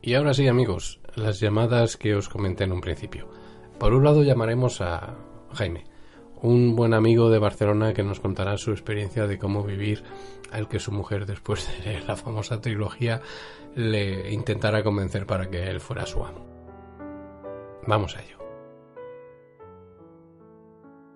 Y 0.02 0.16
ahora 0.16 0.34
sí 0.34 0.50
amigos, 0.50 1.00
las 1.16 1.40
llamadas 1.40 1.96
que 1.96 2.16
os 2.16 2.28
comenté 2.28 2.66
en 2.66 2.74
un 2.74 2.82
principio. 2.82 3.30
Por 3.80 3.94
un 3.94 4.04
lado 4.04 4.24
llamaremos 4.24 4.82
a 4.82 5.16
Jaime, 5.56 5.86
un 6.42 6.76
buen 6.76 6.94
amigo 6.94 7.30
de 7.30 7.40
Barcelona 7.40 7.94
que 7.94 8.04
nos 8.04 8.20
contará 8.20 8.58
su 8.58 8.72
experiencia 8.72 9.26
de 9.26 9.40
cómo 9.40 9.64
vivir 9.64 10.04
al 10.52 10.68
que 10.68 10.80
su 10.80 10.92
mujer 10.92 11.26
después 11.26 11.68
de 11.84 12.02
la 12.02 12.16
famosa 12.16 12.62
trilogía 12.62 13.22
le 13.76 14.32
intentara 14.32 14.84
convencer 14.84 15.26
para 15.26 15.50
que 15.50 15.70
él 15.70 15.80
fuera 15.80 16.06
su 16.06 16.24
amo. 16.24 16.46
Vamos 17.88 18.16
a 18.16 18.22
ello. 18.22 18.38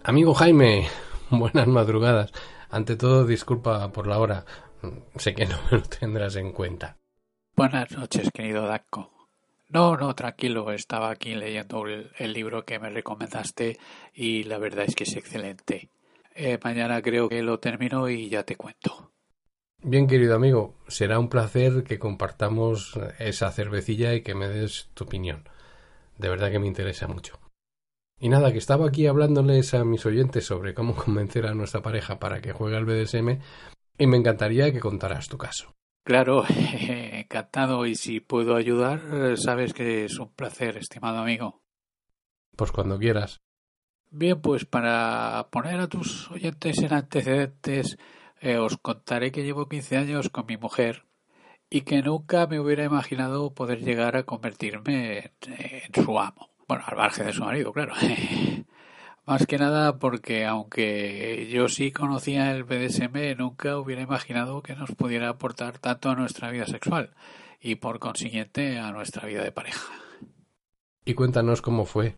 Amigo 0.03 0.33
Jaime, 0.33 0.87
buenas 1.29 1.67
madrugadas. 1.67 2.31
Ante 2.69 2.95
todo, 2.95 3.25
disculpa 3.25 3.91
por 3.91 4.07
la 4.07 4.19
hora. 4.19 4.45
Sé 5.15 5.35
que 5.35 5.45
no 5.45 5.57
me 5.69 5.77
lo 5.77 5.83
tendrás 5.83 6.35
en 6.35 6.51
cuenta. 6.51 6.97
Buenas 7.55 7.91
noches, 7.91 8.29
querido 8.33 8.65
Daco. 8.65 9.18
No, 9.69 9.95
no, 9.95 10.15
tranquilo, 10.15 10.71
estaba 10.71 11.11
aquí 11.11 11.35
leyendo 11.35 11.85
el, 11.85 12.33
libro 12.33 12.65
que 12.65 12.79
me 12.79 12.89
recomendaste 12.89 13.77
y 14.15 14.43
la 14.43 14.57
verdad 14.57 14.85
es 14.87 14.95
que 14.95 15.03
es 15.03 15.15
excelente. 15.15 15.89
Eh, 16.33 16.57
mañana 16.63 17.01
creo 17.03 17.29
que 17.29 17.43
lo 17.43 17.59
termino 17.59 18.09
y 18.09 18.29
ya 18.29 18.43
te 18.43 18.55
cuento. 18.55 19.11
Bien, 19.83 20.07
querido 20.07 20.35
amigo, 20.35 20.75
será 20.87 21.19
un 21.19 21.29
placer 21.29 21.83
que 21.83 21.99
compartamos 21.99 22.99
esa 23.19 23.51
cervecilla 23.51 24.13
y 24.15 24.23
que 24.23 24.33
me 24.33 24.47
des 24.47 24.89
tu 24.95 25.03
opinión. 25.03 25.47
De 26.17 26.29
verdad 26.29 26.51
que 26.51 26.59
me 26.59 26.67
interesa 26.67 27.07
mucho. 27.07 27.39
Y 28.19 28.27
nada, 28.29 28.51
que 28.51 28.57
estaba 28.57 28.87
aquí 28.87 29.05
hablándoles 29.05 29.73
a 29.75 29.85
mis 29.85 30.05
oyentes 30.05 30.45
sobre 30.45 30.73
cómo 30.73 30.95
convencer 31.05 31.45
a 31.45 31.53
nuestra 31.53 31.81
pareja 31.81 32.19
para 32.19 32.41
que 32.41 32.53
juegue 32.53 32.75
al 32.75 32.85
BDSM 32.85 33.39
y 33.99 34.07
me 34.07 34.17
encantaría 34.17 34.71
que 34.71 34.79
contaras 34.79 35.29
tu 35.29 35.37
caso. 35.37 35.75
Claro, 36.09 36.43
encantado 36.49 37.85
y 37.85 37.93
si 37.93 38.19
puedo 38.19 38.55
ayudar, 38.55 39.37
sabes 39.37 39.75
que 39.75 40.05
es 40.05 40.17
un 40.17 40.33
placer, 40.33 40.75
estimado 40.77 41.19
amigo. 41.19 41.61
Pues 42.55 42.71
cuando 42.71 42.97
quieras. 42.97 43.41
Bien, 44.09 44.41
pues 44.41 44.65
para 44.65 45.49
poner 45.51 45.79
a 45.79 45.87
tus 45.87 46.31
oyentes 46.31 46.79
en 46.79 46.93
antecedentes, 46.95 47.99
eh, 48.41 48.57
os 48.57 48.77
contaré 48.77 49.31
que 49.31 49.43
llevo 49.43 49.69
15 49.69 49.97
años 49.97 50.29
con 50.29 50.47
mi 50.47 50.57
mujer 50.57 51.05
y 51.69 51.81
que 51.81 52.01
nunca 52.01 52.47
me 52.47 52.59
hubiera 52.59 52.83
imaginado 52.85 53.53
poder 53.53 53.81
llegar 53.81 54.15
a 54.15 54.23
convertirme 54.23 55.33
en 55.41 56.03
su 56.03 56.19
amo. 56.19 56.49
Bueno, 56.67 56.85
al 56.87 56.97
margen 56.97 57.27
de 57.27 57.33
su 57.33 57.43
marido, 57.43 57.71
claro. 57.71 57.93
Más 59.29 59.45
que 59.45 59.59
nada 59.59 59.99
porque 59.99 60.47
aunque 60.47 61.47
yo 61.51 61.69
sí 61.69 61.91
conocía 61.91 62.49
el 62.49 62.63
BDSM, 62.63 63.37
nunca 63.37 63.77
hubiera 63.77 64.01
imaginado 64.01 64.63
que 64.63 64.75
nos 64.75 64.95
pudiera 64.95 65.29
aportar 65.29 65.77
tanto 65.77 66.09
a 66.09 66.15
nuestra 66.15 66.49
vida 66.49 66.65
sexual 66.65 67.13
y 67.61 67.75
por 67.75 67.99
consiguiente 67.99 68.79
a 68.79 68.91
nuestra 68.91 69.27
vida 69.27 69.43
de 69.43 69.51
pareja. 69.51 69.85
Y 71.05 71.13
cuéntanos 71.13 71.61
cómo 71.61 71.85
fue. 71.85 72.15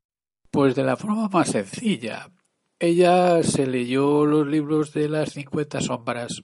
Pues 0.51 0.74
de 0.74 0.86
la 0.86 0.96
forma 0.96 1.27
más 1.27 1.50
sencilla. 1.50 2.32
Ella 2.80 3.44
se 3.44 3.68
leyó 3.68 4.25
los 4.25 4.48
libros 4.48 4.94
de 4.94 5.10
las 5.10 5.34
50 5.34 5.82
sombras 5.82 6.44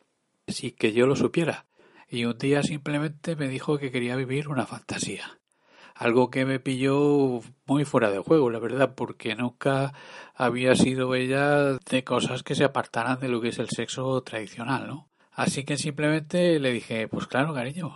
sin 0.49 0.75
que 0.75 0.91
yo 0.91 1.07
lo 1.07 1.15
supiera 1.15 1.65
y 2.09 2.25
un 2.25 2.37
día 2.37 2.61
simplemente 2.61 3.37
me 3.37 3.47
dijo 3.47 3.77
que 3.77 3.89
quería 3.89 4.17
vivir 4.17 4.49
una 4.49 4.65
fantasía 4.65 5.39
algo 5.97 6.29
que 6.29 6.45
me 6.45 6.59
pilló 6.59 7.41
muy 7.65 7.83
fuera 7.83 8.11
de 8.11 8.19
juego, 8.19 8.49
la 8.49 8.59
verdad, 8.59 8.93
porque 8.95 9.35
nunca 9.35 9.93
había 10.35 10.75
sido 10.75 11.15
ella 11.15 11.73
de 11.73 12.03
cosas 12.03 12.43
que 12.43 12.55
se 12.55 12.63
apartaran 12.63 13.19
de 13.19 13.29
lo 13.29 13.41
que 13.41 13.49
es 13.49 13.59
el 13.59 13.69
sexo 13.69 14.21
tradicional, 14.21 14.87
¿no? 14.87 15.09
Así 15.31 15.63
que 15.63 15.77
simplemente 15.77 16.59
le 16.59 16.71
dije, 16.71 17.07
pues 17.07 17.25
claro, 17.27 17.53
cariño, 17.53 17.95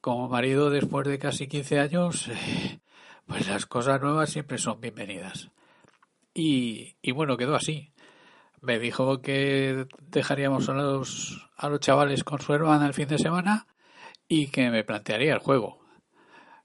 como 0.00 0.28
marido 0.28 0.70
después 0.70 1.06
de 1.06 1.18
casi 1.18 1.48
15 1.48 1.80
años, 1.80 2.30
pues 3.26 3.48
las 3.48 3.66
cosas 3.66 4.00
nuevas 4.00 4.30
siempre 4.30 4.58
son 4.58 4.80
bienvenidas. 4.80 5.50
Y, 6.34 6.96
y 7.02 7.10
bueno, 7.10 7.36
quedó 7.36 7.56
así. 7.56 7.92
Me 8.60 8.78
dijo 8.78 9.20
que 9.20 9.86
dejaríamos 10.00 10.68
a 10.68 10.74
los, 10.74 11.50
a 11.56 11.68
los 11.68 11.80
chavales 11.80 12.22
con 12.22 12.40
su 12.40 12.54
hermana 12.54 12.86
el 12.86 12.94
fin 12.94 13.08
de 13.08 13.18
semana 13.18 13.66
y 14.28 14.46
que 14.48 14.70
me 14.70 14.84
plantearía 14.84 15.34
el 15.34 15.40
juego. 15.40 15.81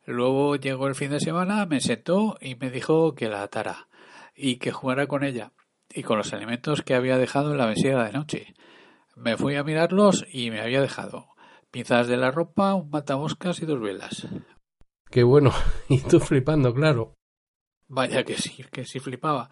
Luego 0.07 0.55
llegó 0.55 0.87
el 0.87 0.95
fin 0.95 1.11
de 1.11 1.19
semana, 1.19 1.65
me 1.65 1.81
sentó 1.81 2.37
y 2.39 2.55
me 2.55 2.71
dijo 2.71 3.13
que 3.13 3.27
la 3.27 3.43
atara 3.43 3.89
y 4.33 4.55
que 4.55 4.71
jugara 4.71 5.05
con 5.05 5.25
ella 5.25 5.51
y 5.93 6.03
con 6.03 6.17
los 6.17 6.31
elementos 6.31 6.81
que 6.81 6.95
había 6.95 7.17
dejado 7.17 7.51
en 7.51 7.57
la 7.57 7.67
mesilla 7.67 8.05
de 8.05 8.13
noche. 8.13 8.53
Me 9.17 9.35
fui 9.35 9.57
a 9.57 9.65
mirarlos 9.65 10.25
y 10.31 10.49
me 10.49 10.61
había 10.61 10.79
dejado 10.79 11.27
pinzas 11.71 12.07
de 12.07 12.15
la 12.15 12.31
ropa, 12.31 12.73
un 12.73 12.89
matamoscas 12.89 13.61
y 13.61 13.65
dos 13.65 13.81
velas. 13.81 14.29
Qué 15.11 15.23
bueno, 15.23 15.51
y 15.89 15.99
tú 15.99 16.21
flipando, 16.21 16.73
claro. 16.73 17.13
Vaya 17.89 18.23
que 18.23 18.37
sí, 18.37 18.63
que 18.71 18.85
sí 18.85 19.01
flipaba. 19.01 19.49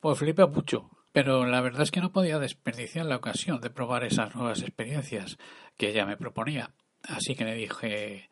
Pues 0.00 0.18
flipa 0.18 0.46
mucho, 0.48 0.90
pero 1.12 1.46
la 1.46 1.62
verdad 1.62 1.80
es 1.80 1.90
que 1.90 2.02
no 2.02 2.12
podía 2.12 2.38
desperdiciar 2.38 3.06
la 3.06 3.16
ocasión 3.16 3.62
de 3.62 3.70
probar 3.70 4.04
esas 4.04 4.34
nuevas 4.34 4.60
experiencias 4.60 5.38
que 5.78 5.88
ella 5.88 6.04
me 6.04 6.18
proponía. 6.18 6.74
Así 7.02 7.34
que 7.34 7.46
le 7.46 7.54
dije, 7.54 8.28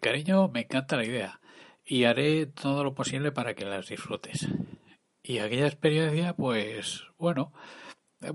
cariño, 0.00 0.48
me 0.48 0.60
encanta 0.60 0.96
la 0.96 1.04
idea 1.04 1.40
y 1.84 2.04
haré 2.04 2.46
todo 2.46 2.82
lo 2.84 2.94
posible 2.94 3.32
para 3.32 3.54
que 3.54 3.64
las 3.64 3.88
disfrutes. 3.88 4.48
Y 5.22 5.38
aquella 5.38 5.66
experiencia, 5.66 6.34
pues, 6.34 7.04
bueno, 7.18 7.52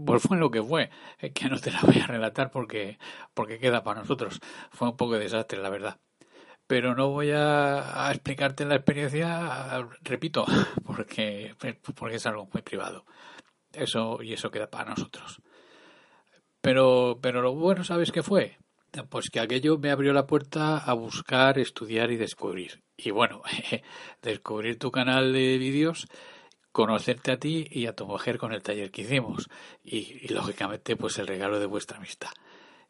pues 0.06 0.22
fue 0.24 0.38
lo 0.38 0.51
que 0.51 0.62
fue, 0.62 0.89
que 1.34 1.50
no 1.50 1.60
te 1.60 1.72
la 1.72 1.82
voy 1.82 2.00
a 2.00 2.08
relatar 2.08 2.51
porque, 2.51 2.98
porque 3.34 3.60
queda 3.60 3.84
para 3.84 4.01
nosotros. 4.01 4.39
Fue 4.72 4.89
un 4.89 4.98
poco 4.98 5.13
de 5.13 5.20
desastre, 5.20 5.62
la 5.62 5.70
verdad. 5.70 6.00
Pero 6.68 6.96
no 6.96 7.10
voy 7.10 7.32
a, 7.32 8.08
a 8.08 8.12
explicarte 8.12 8.65
la 8.65 8.75
experiencia, 8.75 9.88
repito, 10.01 10.46
porque, 10.86 11.56
porque 11.96 12.15
es 12.18 12.25
algo 12.25 12.48
muy 12.53 12.62
privado. 12.62 13.06
Eso, 13.74 14.22
y 14.22 14.34
eso 14.34 14.51
queda 14.51 14.70
para 14.70 14.91
nosotros. 14.91 15.41
Pero, 16.62 17.20
pero 17.22 17.41
lo 17.41 17.56
bueno, 17.56 17.84
¿sabes 17.84 18.12
qué 18.12 18.22
fue? 18.22 18.58
Pues 19.10 19.29
que 19.29 19.39
aquello 19.39 19.77
me 19.77 19.91
abrió 19.91 20.13
la 20.13 20.25
puerta 20.25 20.77
a 20.77 20.93
buscar, 20.93 21.60
estudiar 21.60 22.12
y 22.12 22.17
descubrir. 22.17 22.81
Y 22.98 23.12
bueno, 23.12 23.43
descubrir 24.22 24.79
tu 24.79 24.91
canal 24.91 25.31
de 25.31 25.58
vídeos, 25.58 26.08
conocerte 26.72 27.31
a 27.31 27.39
ti 27.39 27.67
y 27.69 27.86
a 27.86 27.96
tu 27.96 28.08
mujer 28.08 28.39
con 28.39 28.51
el 28.51 28.63
taller 28.63 28.89
que 28.89 29.03
hicimos. 29.03 29.48
Y, 29.84 30.27
lógicamente, 30.34 30.96
pues 30.96 31.19
el 31.19 31.27
regalo 31.27 31.60
de 31.60 31.67
vuestra 31.67 31.98
amistad. 31.98 32.31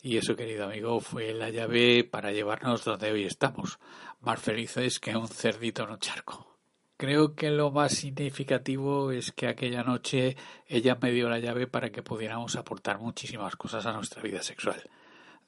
Y 0.02 0.16
eso, 0.16 0.38
querido 0.38 0.66
amigo, 0.66 1.02
fue 1.02 1.34
la 1.34 1.50
llave 1.50 2.06
para 2.06 2.32
llevarnos 2.32 2.86
donde 2.86 3.12
hoy 3.12 3.26
estamos, 3.26 3.80
más 4.22 4.40
felices 4.40 5.02
que 5.02 5.18
un 5.18 5.28
cerdito 5.28 5.84
en 5.84 5.92
un 5.92 6.00
charco. 6.00 6.58
Creo 6.96 7.36
que 7.36 7.50
lo 7.50 7.72
más 7.72 7.94
significativo 7.94 9.12
es 9.12 9.34
que 9.34 9.48
aquella 9.48 9.84
noche 9.84 10.38
ella 10.66 10.98
me 11.02 11.12
dio 11.12 11.30
la 11.30 11.40
llave 11.40 11.68
para 11.68 11.90
que 11.90 12.04
pudiéramos 12.04 12.56
aportar 12.56 13.00
muchísimas 13.00 13.58
cosas 13.58 13.86
a 13.86 13.94
nuestra 13.94 14.22
vida 14.22 14.42
sexual 14.42 14.82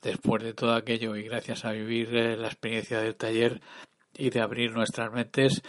después 0.02 0.44
de 0.44 0.54
todo 0.54 0.74
aquello 0.74 1.16
y 1.16 1.24
gracias 1.24 1.66
a 1.66 1.72
vivir 1.72 2.16
eh, 2.16 2.38
la 2.38 2.48
experiencia 2.48 3.00
del 3.00 3.16
taller 3.16 3.62
y 4.14 4.30
de 4.30 4.42
abrir 4.42 4.72
nuestras 4.72 5.12
mentes, 5.12 5.62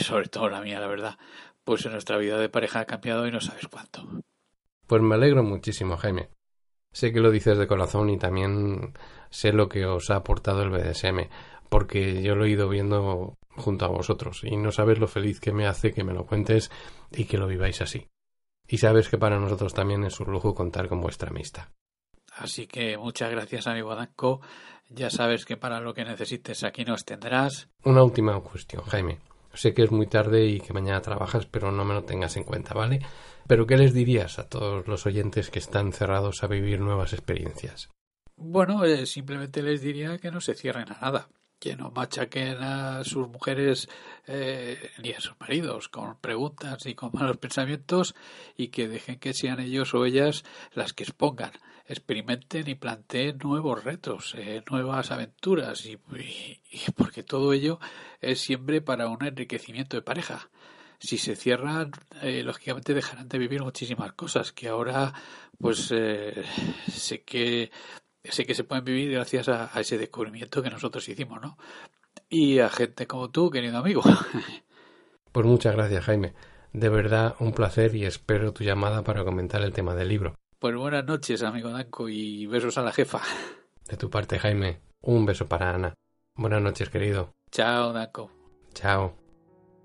sobre 0.00 0.28
todo 0.28 0.48
la 0.48 0.60
mía, 0.60 0.80
la 0.80 0.88
verdad, 0.88 1.18
pues 1.64 1.84
en 1.86 1.92
nuestra 1.92 2.18
vida 2.18 2.38
de 2.38 2.48
pareja 2.48 2.80
ha 2.80 2.86
cambiado 2.86 3.26
y 3.26 3.30
no 3.30 3.40
sabes 3.40 3.68
cuánto. 3.68 4.06
Pues 4.86 5.02
me 5.02 5.14
alegro 5.14 5.42
muchísimo, 5.42 5.96
Jaime. 5.96 6.30
Sé 6.92 7.12
que 7.12 7.20
lo 7.20 7.30
dices 7.30 7.56
de 7.56 7.66
corazón 7.66 8.10
y 8.10 8.18
también 8.18 8.92
sé 9.30 9.52
lo 9.52 9.68
que 9.68 9.86
os 9.86 10.10
ha 10.10 10.16
aportado 10.16 10.62
el 10.62 10.70
BDSM, 10.70 11.28
porque 11.70 12.22
yo 12.22 12.34
lo 12.34 12.44
he 12.44 12.50
ido 12.50 12.68
viendo 12.68 13.38
junto 13.56 13.84
a 13.86 13.88
vosotros 13.88 14.42
y 14.44 14.56
no 14.56 14.72
sabes 14.72 14.98
lo 14.98 15.08
feliz 15.08 15.40
que 15.40 15.52
me 15.52 15.66
hace 15.66 15.92
que 15.92 16.04
me 16.04 16.12
lo 16.12 16.26
cuentes 16.26 16.70
y 17.10 17.24
que 17.24 17.38
lo 17.38 17.46
viváis 17.46 17.80
así. 17.80 18.08
Y 18.68 18.78
sabes 18.78 19.08
que 19.08 19.18
para 19.18 19.38
nosotros 19.38 19.72
también 19.72 20.04
es 20.04 20.20
un 20.20 20.30
lujo 20.30 20.54
contar 20.54 20.88
con 20.88 21.00
vuestra 21.00 21.30
amistad. 21.30 21.68
Así 22.36 22.66
que 22.66 22.96
muchas 22.96 23.30
gracias, 23.30 23.66
amigo 23.66 23.94
Danco. 23.94 24.40
Ya 24.88 25.10
sabes 25.10 25.44
que 25.44 25.56
para 25.56 25.80
lo 25.80 25.94
que 25.94 26.04
necesites 26.04 26.64
aquí 26.64 26.84
nos 26.84 27.04
tendrás. 27.04 27.68
Una 27.84 28.02
última 28.02 28.38
cuestión, 28.40 28.82
Jaime. 28.84 29.20
Sé 29.54 29.74
que 29.74 29.82
es 29.82 29.90
muy 29.90 30.06
tarde 30.06 30.46
y 30.46 30.60
que 30.60 30.72
mañana 30.72 31.00
trabajas, 31.02 31.46
pero 31.46 31.70
no 31.72 31.84
me 31.84 31.94
lo 31.94 32.04
tengas 32.04 32.36
en 32.36 32.44
cuenta, 32.44 32.72
¿vale? 32.74 33.00
Pero 33.46 33.66
¿qué 33.66 33.76
les 33.76 33.92
dirías 33.92 34.38
a 34.38 34.48
todos 34.48 34.86
los 34.86 35.04
oyentes 35.04 35.50
que 35.50 35.58
están 35.58 35.92
cerrados 35.92 36.42
a 36.42 36.46
vivir 36.46 36.80
nuevas 36.80 37.12
experiencias? 37.12 37.90
Bueno, 38.36 38.84
eh, 38.84 39.04
simplemente 39.06 39.62
les 39.62 39.82
diría 39.82 40.18
que 40.18 40.30
no 40.30 40.40
se 40.40 40.54
cierren 40.54 40.90
a 40.90 41.00
nada, 41.00 41.28
que 41.58 41.76
no 41.76 41.90
machaquen 41.90 42.62
a 42.62 43.04
sus 43.04 43.28
mujeres 43.28 43.88
eh, 44.26 44.90
ni 45.02 45.12
a 45.12 45.20
sus 45.20 45.38
maridos 45.38 45.88
con 45.88 46.18
preguntas 46.18 46.86
y 46.86 46.94
con 46.94 47.10
malos 47.12 47.36
pensamientos 47.36 48.14
y 48.56 48.68
que 48.68 48.88
dejen 48.88 49.18
que 49.18 49.34
sean 49.34 49.60
ellos 49.60 49.94
o 49.94 50.06
ellas 50.06 50.44
las 50.72 50.92
que 50.94 51.04
expongan 51.04 51.52
experimenten 51.86 52.68
y 52.68 52.74
planteen 52.74 53.38
nuevos 53.42 53.84
retos, 53.84 54.34
eh, 54.38 54.62
nuevas 54.70 55.10
aventuras, 55.10 55.84
y, 55.86 55.98
porque 56.96 57.22
todo 57.22 57.52
ello 57.52 57.78
es 58.20 58.40
siempre 58.40 58.80
para 58.80 59.08
un 59.08 59.24
enriquecimiento 59.24 59.96
de 59.96 60.02
pareja. 60.02 60.50
si 60.98 61.18
se 61.18 61.34
cierran, 61.34 61.90
eh, 62.22 62.42
lógicamente 62.44 62.94
dejarán 62.94 63.28
de 63.28 63.38
vivir 63.38 63.62
muchísimas 63.62 64.12
cosas 64.12 64.52
que 64.52 64.68
ahora, 64.68 65.12
pues, 65.58 65.90
eh, 65.92 66.44
sé 66.88 67.22
que 67.24 67.70
sé 68.24 68.46
que 68.46 68.54
se 68.54 68.64
pueden 68.64 68.84
vivir 68.84 69.10
gracias 69.10 69.48
a, 69.48 69.68
ese 69.80 69.98
descubrimiento 69.98 70.62
que 70.62 70.70
nosotros 70.70 71.08
hicimos, 71.08 71.40
¿no? 71.40 71.58
Y 72.28 72.60
a 72.60 72.68
gente 72.68 73.06
como 73.06 73.30
tú, 73.30 73.50
querido 73.50 73.78
amigo. 73.78 74.02
Pues 75.32 75.46
muchas 75.46 75.74
gracias, 75.74 76.04
Jaime. 76.04 76.34
De 76.74 76.90
verdad, 76.90 77.36
un 77.38 77.52
placer 77.52 77.94
y 77.94 78.04
espero 78.04 78.52
tu 78.52 78.64
llamada 78.64 79.02
para 79.02 79.24
comentar 79.24 79.62
el 79.62 79.72
tema 79.72 79.94
del 79.94 80.08
libro. 80.08 80.34
Pues 80.62 80.76
buenas 80.76 81.04
noches, 81.04 81.42
amigo 81.42 81.70
Danco, 81.70 82.08
y 82.08 82.46
besos 82.46 82.78
a 82.78 82.82
la 82.82 82.92
jefa. 82.92 83.20
De 83.90 83.96
tu 83.96 84.08
parte, 84.08 84.38
Jaime, 84.38 84.80
un 85.00 85.26
beso 85.26 85.48
para 85.48 85.74
Ana. 85.74 85.94
Buenas 86.36 86.62
noches, 86.62 86.88
querido. 86.88 87.34
Chao, 87.50 87.92
Danco. 87.92 88.30
Chao. 88.72 89.16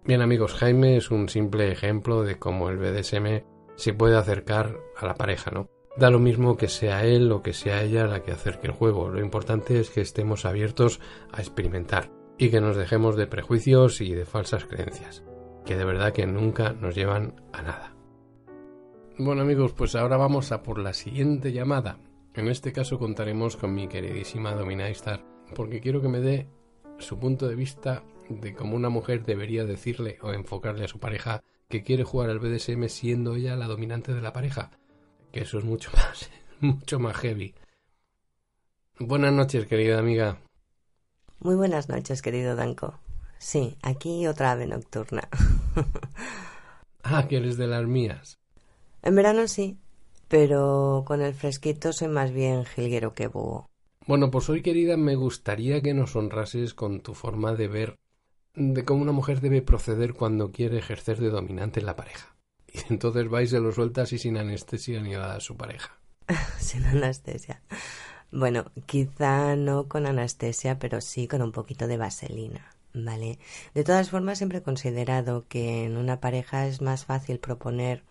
Bien, 0.05 0.21
amigos, 0.21 0.53
Jaime 0.53 0.97
es 0.97 1.09
un 1.09 1.29
simple 1.29 1.71
ejemplo 1.71 2.21
de 2.21 2.37
cómo 2.37 2.69
el 2.69 2.77
BDSM 2.77 3.43
se 3.75 3.93
puede 3.95 4.17
acercar 4.17 4.77
a 4.95 5.07
la 5.07 5.15
pareja, 5.15 5.49
¿no? 5.49 5.67
Da 5.97 6.11
lo 6.11 6.19
mismo 6.19 6.57
que 6.57 6.67
sea 6.67 7.03
él 7.05 7.31
o 7.31 7.41
que 7.41 7.53
sea 7.53 7.81
ella 7.81 8.05
la 8.05 8.21
que 8.21 8.31
acerque 8.31 8.67
el 8.67 8.73
juego. 8.73 9.09
Lo 9.09 9.19
importante 9.19 9.79
es 9.79 9.89
que 9.89 10.01
estemos 10.01 10.45
abiertos 10.45 10.99
a 11.31 11.41
experimentar 11.41 12.11
y 12.37 12.51
que 12.51 12.61
nos 12.61 12.77
dejemos 12.77 13.15
de 13.15 13.25
prejuicios 13.25 13.99
y 13.99 14.13
de 14.13 14.25
falsas 14.25 14.65
creencias, 14.65 15.23
que 15.65 15.75
de 15.75 15.85
verdad 15.85 16.13
que 16.13 16.27
nunca 16.27 16.73
nos 16.73 16.93
llevan 16.93 17.41
a 17.51 17.63
nada. 17.63 17.96
Bueno 19.19 19.41
amigos, 19.41 19.73
pues 19.73 19.95
ahora 19.95 20.15
vamos 20.15 20.51
a 20.51 20.61
por 20.61 20.77
la 20.77 20.93
siguiente 20.93 21.51
llamada. 21.51 21.97
En 22.35 22.47
este 22.47 22.71
caso 22.71 22.99
contaremos 22.99 23.57
con 23.57 23.73
mi 23.73 23.87
queridísima 23.87 24.53
Dominaistar, 24.53 25.25
porque 25.55 25.81
quiero 25.81 26.01
que 26.01 26.07
me 26.07 26.19
dé 26.19 26.47
su 26.99 27.17
punto 27.17 27.47
de 27.47 27.55
vista 27.55 28.03
de 28.29 28.53
cómo 28.53 28.75
una 28.75 28.89
mujer 28.89 29.23
debería 29.23 29.65
decirle 29.65 30.19
o 30.21 30.33
enfocarle 30.33 30.85
a 30.85 30.87
su 30.87 30.99
pareja 30.99 31.41
que 31.67 31.81
quiere 31.81 32.03
jugar 32.03 32.29
al 32.29 32.39
BDSM 32.39 32.87
siendo 32.89 33.35
ella 33.35 33.55
la 33.55 33.65
dominante 33.65 34.13
de 34.13 34.21
la 34.21 34.33
pareja 34.33 34.71
que 35.31 35.41
eso 35.41 35.57
es 35.57 35.63
mucho 35.63 35.89
más, 35.95 36.29
mucho 36.59 36.99
más 36.99 37.15
heavy. 37.17 37.55
Buenas 38.99 39.33
noches, 39.33 39.65
querida 39.65 39.99
amiga. 39.99 40.39
Muy 41.39 41.55
buenas 41.55 41.89
noches, 41.89 42.21
querido 42.21 42.55
Danko. 42.55 42.99
Sí, 43.37 43.77
aquí 43.81 44.25
otra 44.25 44.51
ave 44.51 44.65
nocturna. 44.65 45.27
ah, 47.03 47.27
que 47.27 47.37
eres 47.37 47.57
de 47.57 47.67
las 47.67 47.85
mías. 47.85 48.39
En 49.07 49.15
verano 49.15 49.47
sí, 49.47 49.77
pero 50.27 51.05
con 51.07 51.21
el 51.21 51.33
fresquito 51.33 51.93
soy 51.93 52.09
más 52.09 52.33
bien 52.33 52.65
jilguero 52.65 53.13
que 53.13 53.27
búho. 53.27 53.69
Bueno, 54.05 54.29
pues 54.29 54.49
hoy, 54.49 54.61
querida, 54.61 54.97
me 54.97 55.15
gustaría 55.15 55.81
que 55.81 55.93
nos 55.93 56.17
honrases 56.17 56.73
con 56.73 56.99
tu 56.99 57.13
forma 57.13 57.53
de 57.53 57.69
ver 57.69 57.95
de 58.53 58.83
cómo 58.83 59.03
una 59.03 59.13
mujer 59.13 59.39
debe 59.39 59.61
proceder 59.61 60.13
cuando 60.13 60.51
quiere 60.51 60.79
ejercer 60.79 61.21
de 61.21 61.29
dominante 61.29 61.79
en 61.79 61.85
la 61.85 61.95
pareja. 61.95 62.35
Y 62.73 62.79
entonces 62.91 63.29
vais 63.29 63.49
se 63.49 63.61
lo 63.61 63.71
sueltas 63.71 64.11
y 64.11 64.17
sin 64.17 64.35
anestesia 64.35 64.99
ni 64.99 65.15
a 65.15 65.39
su 65.39 65.55
pareja. 65.55 65.97
sin 66.59 66.83
anestesia. 66.83 67.61
Bueno, 68.29 68.65
quizá 68.87 69.55
no 69.55 69.87
con 69.87 70.05
anestesia, 70.05 70.79
pero 70.79 70.99
sí 70.99 71.29
con 71.29 71.41
un 71.41 71.53
poquito 71.53 71.87
de 71.87 71.95
vaselina, 71.95 72.73
¿vale? 72.93 73.39
De 73.73 73.85
todas 73.85 74.09
formas, 74.09 74.39
siempre 74.39 74.57
he 74.57 74.63
considerado 74.63 75.45
que 75.47 75.85
en 75.85 75.95
una 75.95 76.19
pareja 76.19 76.67
es 76.67 76.81
más 76.81 77.05
fácil 77.05 77.39
proponer 77.39 78.03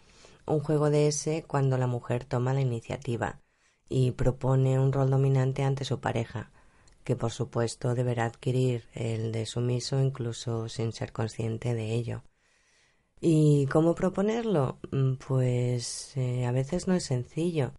un 0.46 0.60
juego 0.60 0.90
de 0.90 1.08
ese 1.08 1.44
cuando 1.46 1.78
la 1.78 1.86
mujer 1.86 2.24
toma 2.24 2.54
la 2.54 2.60
iniciativa 2.60 3.40
y 3.88 4.12
propone 4.12 4.78
un 4.78 4.92
rol 4.92 5.10
dominante 5.10 5.62
ante 5.62 5.84
su 5.84 6.00
pareja, 6.00 6.50
que 7.04 7.16
por 7.16 7.30
supuesto 7.30 7.94
deberá 7.94 8.24
adquirir 8.24 8.84
el 8.94 9.32
de 9.32 9.46
sumiso 9.46 10.00
incluso 10.00 10.68
sin 10.68 10.92
ser 10.92 11.12
consciente 11.12 11.74
de 11.74 11.92
ello. 11.92 12.22
¿Y 13.20 13.66
cómo 13.66 13.94
proponerlo? 13.94 14.78
Mm, 14.90 15.14
pues 15.14 16.16
eh, 16.16 16.46
a 16.46 16.52
veces 16.52 16.86
no 16.86 16.94
es 16.94 17.04
sencillo, 17.04 17.72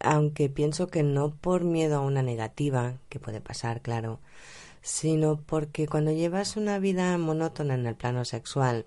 aunque 0.00 0.48
pienso 0.48 0.86
que 0.88 1.02
no 1.02 1.36
por 1.36 1.64
miedo 1.64 1.98
a 1.98 2.00
una 2.00 2.22
negativa, 2.22 2.98
que 3.08 3.20
puede 3.20 3.40
pasar, 3.40 3.82
claro, 3.82 4.20
sino 4.82 5.40
porque 5.40 5.86
cuando 5.88 6.12
llevas 6.12 6.56
una 6.56 6.78
vida 6.78 7.16
monótona 7.18 7.74
en 7.74 7.86
el 7.86 7.96
plano 7.96 8.24
sexual, 8.24 8.86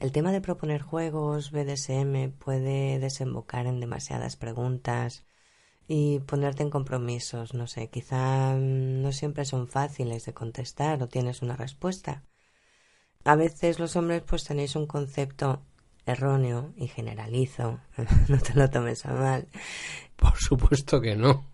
el 0.00 0.12
tema 0.12 0.32
de 0.32 0.40
proponer 0.40 0.80
juegos 0.80 1.50
BDSM 1.50 2.32
puede 2.38 2.98
desembocar 2.98 3.66
en 3.66 3.80
demasiadas 3.80 4.36
preguntas 4.36 5.24
y 5.86 6.20
ponerte 6.20 6.62
en 6.62 6.70
compromisos, 6.70 7.52
no 7.52 7.66
sé, 7.66 7.88
quizá 7.88 8.54
mm, 8.54 9.02
no 9.02 9.12
siempre 9.12 9.44
son 9.44 9.68
fáciles 9.68 10.24
de 10.24 10.32
contestar 10.32 11.02
o 11.02 11.08
tienes 11.08 11.42
una 11.42 11.56
respuesta. 11.56 12.24
A 13.24 13.36
veces 13.36 13.78
los 13.78 13.94
hombres 13.96 14.22
pues 14.22 14.44
tenéis 14.44 14.74
un 14.74 14.86
concepto 14.86 15.62
erróneo 16.06 16.72
y 16.76 16.88
generalizo, 16.88 17.80
no 18.28 18.38
te 18.38 18.54
lo 18.54 18.70
tomes 18.70 19.04
a 19.04 19.12
mal. 19.12 19.48
Por 20.16 20.36
supuesto 20.38 21.00
que 21.00 21.14
no. 21.14 21.44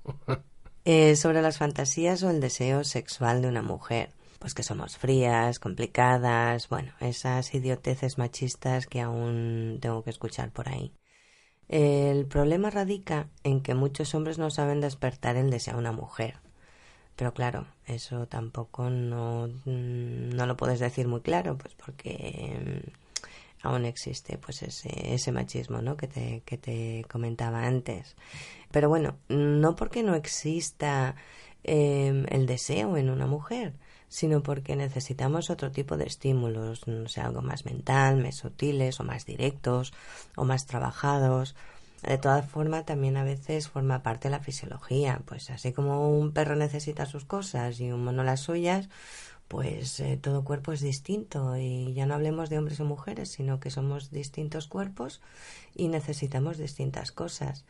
Eh, 0.84 1.16
sobre 1.16 1.42
las 1.42 1.58
fantasías 1.58 2.22
o 2.22 2.30
el 2.30 2.40
deseo 2.40 2.84
sexual 2.84 3.42
de 3.42 3.48
una 3.48 3.62
mujer. 3.62 4.15
Pues 4.38 4.54
que 4.54 4.62
somos 4.62 4.96
frías, 4.98 5.58
complicadas, 5.58 6.68
bueno, 6.68 6.92
esas 7.00 7.54
idioteces 7.54 8.18
machistas 8.18 8.86
que 8.86 9.00
aún 9.00 9.78
tengo 9.80 10.02
que 10.04 10.10
escuchar 10.10 10.52
por 10.52 10.68
ahí. 10.68 10.92
El 11.68 12.26
problema 12.26 12.70
radica 12.70 13.28
en 13.44 13.60
que 13.60 13.74
muchos 13.74 14.14
hombres 14.14 14.38
no 14.38 14.50
saben 14.50 14.80
despertar 14.80 15.36
el 15.36 15.50
deseo 15.50 15.74
a 15.74 15.78
una 15.78 15.92
mujer. 15.92 16.38
Pero 17.16 17.32
claro, 17.34 17.66
eso 17.86 18.26
tampoco 18.28 18.90
no, 18.90 19.48
no 19.64 20.46
lo 20.46 20.56
puedes 20.56 20.80
decir 20.80 21.08
muy 21.08 21.22
claro, 21.22 21.56
pues 21.58 21.74
porque 21.74 22.82
mm, 23.64 23.66
aún 23.66 23.84
existe 23.86 24.38
pues 24.38 24.62
ese, 24.62 25.14
ese 25.14 25.32
machismo 25.32 25.82
¿no? 25.82 25.96
que, 25.96 26.08
te, 26.08 26.42
que 26.44 26.58
te 26.58 27.04
comentaba 27.10 27.66
antes. 27.66 28.16
Pero 28.70 28.88
bueno, 28.88 29.16
no 29.28 29.76
porque 29.76 30.02
no 30.02 30.14
exista 30.14 31.16
em, 31.64 32.26
el 32.30 32.46
deseo 32.46 32.96
en 32.96 33.10
una 33.10 33.26
mujer, 33.26 33.74
sino 34.08 34.42
porque 34.42 34.76
necesitamos 34.76 35.50
otro 35.50 35.70
tipo 35.70 35.96
de 35.96 36.06
estímulos, 36.06 36.86
no 36.86 37.08
sé, 37.08 37.20
algo 37.20 37.42
más 37.42 37.64
mental, 37.64 38.22
más 38.22 38.36
sutiles 38.36 39.00
o 39.00 39.04
más 39.04 39.26
directos 39.26 39.92
o 40.36 40.44
más 40.44 40.66
trabajados 40.66 41.54
de 42.02 42.18
todas 42.18 42.48
formas, 42.48 42.84
también 42.84 43.16
a 43.16 43.24
veces 43.24 43.68
forma 43.68 44.02
parte 44.02 44.28
de 44.28 44.32
la 44.32 44.40
fisiología. 44.40 45.20
Pues 45.24 45.50
así 45.50 45.72
como 45.72 46.16
un 46.16 46.32
perro 46.32 46.54
necesita 46.54 47.06
sus 47.06 47.24
cosas 47.24 47.80
y 47.80 47.90
un 47.90 48.04
mono 48.04 48.22
las 48.22 48.40
suyas, 48.40 48.88
pues 49.48 49.98
eh, 50.00 50.18
todo 50.20 50.44
cuerpo 50.44 50.72
es 50.72 50.80
distinto. 50.80 51.56
Y 51.56 51.94
ya 51.94 52.06
no 52.06 52.14
hablemos 52.14 52.50
de 52.50 52.58
hombres 52.58 52.80
o 52.80 52.84
mujeres, 52.84 53.30
sino 53.30 53.60
que 53.60 53.70
somos 53.70 54.10
distintos 54.10 54.68
cuerpos 54.68 55.20
y 55.74 55.88
necesitamos 55.88 56.58
distintas 56.58 57.12
cosas. 57.12 57.64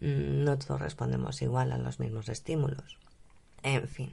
Mm, 0.00 0.44
no 0.44 0.58
todos 0.58 0.80
respondemos 0.80 1.40
igual 1.42 1.72
a 1.72 1.78
los 1.78 2.00
mismos 2.00 2.28
estímulos. 2.28 2.98
En 3.62 3.86
fin. 3.88 4.12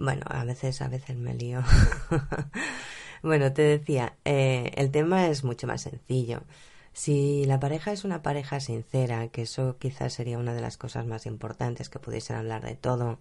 Bueno, 0.00 0.22
a 0.30 0.44
veces, 0.44 0.80
a 0.80 0.88
veces 0.88 1.14
me 1.16 1.34
lío. 1.34 1.60
bueno, 3.22 3.52
te 3.52 3.60
decía, 3.60 4.16
eh, 4.24 4.72
el 4.76 4.90
tema 4.90 5.26
es 5.26 5.44
mucho 5.44 5.66
más 5.66 5.82
sencillo. 5.82 6.42
Si 6.94 7.44
la 7.44 7.60
pareja 7.60 7.92
es 7.92 8.04
una 8.04 8.22
pareja 8.22 8.60
sincera, 8.60 9.28
que 9.28 9.42
eso 9.42 9.76
quizás 9.78 10.14
sería 10.14 10.38
una 10.38 10.54
de 10.54 10.62
las 10.62 10.78
cosas 10.78 11.04
más 11.06 11.26
importantes, 11.26 11.90
que 11.90 11.98
pudiesen 11.98 12.36
hablar 12.36 12.62
de 12.64 12.76
todo 12.76 13.18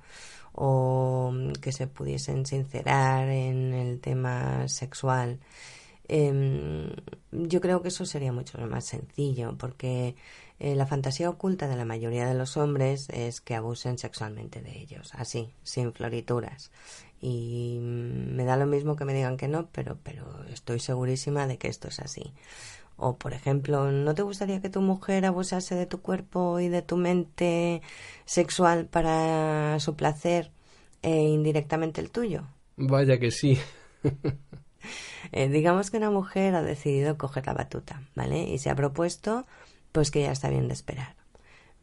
o 0.53 1.33
que 1.61 1.73
se 1.73 1.87
pudiesen 1.87 2.45
sincerar 2.45 3.27
en 3.27 3.73
el 3.73 3.99
tema 3.99 4.67
sexual, 4.69 5.39
em, 6.07 6.91
yo 7.31 7.61
creo 7.61 7.81
que 7.81 7.89
eso 7.89 8.05
sería 8.05 8.31
mucho 8.31 8.57
más 8.59 8.85
sencillo, 8.85 9.57
porque 9.57 10.15
eh, 10.59 10.75
la 10.75 10.85
fantasía 10.85 11.29
oculta 11.29 11.67
de 11.67 11.77
la 11.77 11.85
mayoría 11.85 12.27
de 12.27 12.33
los 12.33 12.57
hombres 12.57 13.07
es 13.09 13.39
que 13.41 13.55
abusen 13.55 13.97
sexualmente 13.97 14.61
de 14.61 14.77
ellos, 14.77 15.11
así, 15.13 15.53
sin 15.63 15.93
florituras. 15.93 16.71
Y 17.21 17.79
me 17.81 18.45
da 18.45 18.57
lo 18.57 18.65
mismo 18.65 18.95
que 18.95 19.05
me 19.05 19.13
digan 19.13 19.37
que 19.37 19.47
no, 19.47 19.69
pero, 19.71 19.97
pero 20.03 20.43
estoy 20.51 20.79
segurísima 20.79 21.47
de 21.47 21.57
que 21.57 21.67
esto 21.67 21.87
es 21.87 21.99
así. 21.99 22.33
O, 22.97 23.17
por 23.17 23.33
ejemplo, 23.33 23.91
¿no 23.91 24.13
te 24.13 24.23
gustaría 24.23 24.61
que 24.61 24.69
tu 24.69 24.81
mujer 24.81 25.25
abusase 25.25 25.75
de 25.75 25.85
tu 25.85 26.01
cuerpo 26.01 26.59
y 26.59 26.67
de 26.67 26.81
tu 26.81 26.97
mente 26.97 27.81
sexual 28.25 28.85
para 28.85 29.79
su 29.79 29.95
placer 29.95 30.51
e 31.01 31.29
indirectamente 31.29 32.01
el 32.01 32.11
tuyo? 32.11 32.43
Vaya 32.75 33.17
que 33.19 33.31
sí. 33.31 33.57
Eh, 35.33 35.49
digamos 35.49 35.91
que 35.91 35.97
una 35.97 36.09
mujer 36.09 36.55
ha 36.55 36.63
decidido 36.63 37.17
coger 37.17 37.45
la 37.45 37.53
batuta, 37.53 38.01
¿vale? 38.15 38.43
Y 38.43 38.57
se 38.59 38.69
ha 38.69 38.75
propuesto, 38.75 39.45
pues 39.91 40.11
que 40.11 40.21
ya 40.21 40.31
está 40.31 40.49
bien 40.49 40.67
de 40.67 40.73
esperar. 40.73 41.15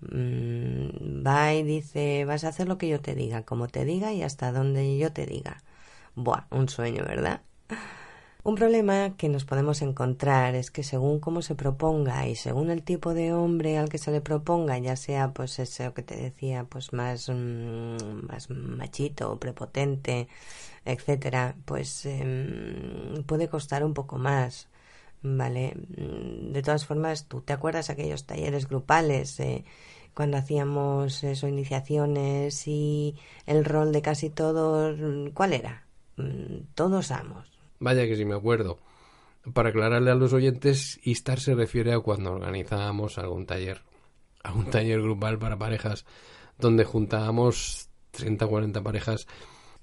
Mm, 0.01 1.27
va 1.27 1.55
y 1.55 1.63
dice, 1.63 2.25
vas 2.25 2.45
a 2.45 2.49
hacer 2.49 2.69
lo 2.69 2.79
que 2.79 2.89
yo 2.89 3.01
te 3.01 3.15
diga, 3.15 3.43
como 3.45 3.69
te 3.69 3.85
diga 3.85 4.13
y 4.13 4.23
hasta 4.23 4.53
donde 4.53 4.99
yo 4.99 5.13
te 5.13 5.27
diga. 5.27 5.63
Buah, 6.15 6.47
un 6.51 6.69
sueño, 6.69 7.05
¿verdad? 7.05 7.43
Un 8.45 8.55
problema 8.55 9.17
que 9.17 9.29
nos 9.29 9.45
podemos 9.45 9.83
encontrar 9.83 10.55
es 10.55 10.71
que 10.71 10.85
según 10.85 11.19
cómo 11.19 11.43
se 11.43 11.57
proponga 11.57 12.29
y 12.29 12.37
según 12.37 12.71
el 12.71 12.85
tipo 12.85 13.13
de 13.13 13.33
hombre 13.33 13.77
al 13.77 13.89
que 13.89 13.99
se 13.99 14.13
le 14.13 14.21
proponga, 14.21 14.79
ya 14.79 14.95
sea 14.95 15.33
pues 15.33 15.59
ese 15.59 15.93
que 15.93 16.03
te 16.03 16.15
decía, 16.17 16.65
pues 16.65 16.93
más, 16.93 17.29
mm, 17.29 18.27
más 18.29 18.49
machito 18.51 19.41
prepotente, 19.41 20.29
etcétera, 20.85 21.57
pues 21.65 22.07
em, 22.07 23.25
puede 23.27 23.49
costar 23.49 23.85
un 23.85 23.95
poco 23.95 24.17
más. 24.19 24.69
¿Vale? 25.23 25.75
Mm, 25.97 26.53
de 26.53 26.63
todas 26.63 26.87
formas, 26.87 27.27
¿tú 27.27 27.41
te 27.41 27.53
acuerdas 27.53 27.91
aquellos 27.91 28.25
talleres 28.25 28.69
grupales 28.69 29.39
eh, 29.41 29.65
cuando 30.15 30.37
hacíamos 30.39 31.23
eso, 31.25 31.49
iniciaciones 31.49 32.67
y 32.67 33.17
el 33.47 33.65
rol 33.65 33.93
de 33.93 34.03
casi 34.03 34.31
todos, 34.31 34.99
¿cuál 35.35 35.53
era? 35.53 35.87
Mm, 36.17 36.73
todos 36.75 37.11
amos. 37.11 37.47
Vaya 37.79 38.07
que 38.07 38.17
sí 38.17 38.25
me 38.25 38.35
acuerdo. 38.35 38.79
Para 39.53 39.69
aclararle 39.69 40.11
a 40.11 40.15
los 40.15 40.33
oyentes, 40.33 40.99
Istar 41.05 41.39
se 41.39 41.55
refiere 41.55 41.93
a 41.93 42.01
cuando 42.01 42.33
organizábamos 42.33 43.19
algún 43.19 43.47
taller, 43.47 43.83
algún 44.43 44.71
taller 44.71 45.01
grupal 45.01 45.39
para 45.39 45.59
parejas, 45.59 46.05
donde 46.59 46.85
juntábamos 46.85 47.89
30 48.11 48.47
o 48.47 48.49
40 48.49 48.83
parejas 48.83 49.27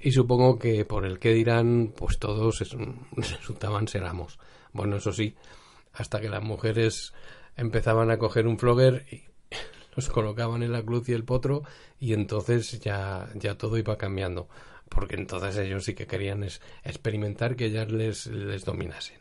y 0.04 0.12
supongo 0.12 0.60
que 0.60 0.84
por 0.84 1.06
el 1.06 1.18
que 1.18 1.34
dirán, 1.34 1.94
pues 1.96 2.20
todos 2.20 2.62
resultaban 3.16 3.88
ser 3.88 4.04
amos. 4.04 4.38
Bueno, 4.74 4.98
eso 4.98 5.14
sí, 5.14 5.36
hasta 5.94 6.20
que 6.20 6.30
las 6.30 6.44
mujeres 6.44 7.14
empezaban 7.56 8.12
a 8.12 8.18
coger 8.18 8.48
un 8.48 8.58
flogger 8.58 9.06
y 9.12 9.24
los 9.96 10.10
colocaban 10.10 10.64
en 10.64 10.72
la 10.72 10.84
cruz 10.84 11.08
y 11.10 11.14
el 11.14 11.24
potro 11.24 11.64
y 12.00 12.14
entonces 12.14 12.80
ya, 12.80 13.30
ya 13.36 13.58
todo 13.58 13.78
iba 13.78 13.98
cambiando. 13.98 14.50
Porque 14.90 15.16
entonces 15.16 15.58
ellos 15.58 15.86
sí 15.86 15.96
que 15.96 16.06
querían 16.06 16.46
experimentar 16.84 17.56
que 17.56 17.66
ellas 17.66 17.92
les, 17.92 18.28
les 18.28 18.64
dominasen. 18.66 19.18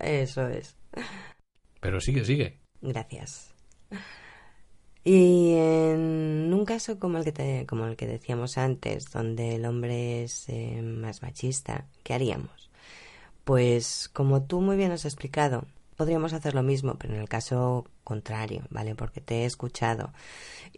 Eso 0.00 0.48
es. 0.48 0.76
Pero 1.80 2.00
sigue, 2.00 2.24
sigue. 2.24 2.58
Gracias. 2.80 3.54
Y 5.04 5.54
en 5.54 6.52
un 6.52 6.64
caso 6.64 6.98
como 6.98 7.18
el 7.18 7.24
que, 7.24 7.30
te, 7.30 7.66
como 7.66 7.86
el 7.86 7.96
que 7.96 8.08
decíamos 8.08 8.58
antes, 8.58 9.12
donde 9.12 9.54
el 9.54 9.64
hombre 9.64 10.24
es 10.24 10.48
eh, 10.48 10.82
más 10.82 11.22
machista, 11.22 11.86
¿qué 12.02 12.14
haríamos? 12.14 12.65
Pues 13.46 14.10
como 14.12 14.42
tú 14.42 14.60
muy 14.60 14.76
bien 14.76 14.90
has 14.90 15.04
explicado, 15.04 15.66
podríamos 15.96 16.32
hacer 16.32 16.52
lo 16.56 16.64
mismo, 16.64 16.96
pero 16.98 17.14
en 17.14 17.20
el 17.20 17.28
caso 17.28 17.86
contrario, 18.02 18.64
¿vale? 18.70 18.96
Porque 18.96 19.20
te 19.20 19.42
he 19.42 19.44
escuchado. 19.44 20.12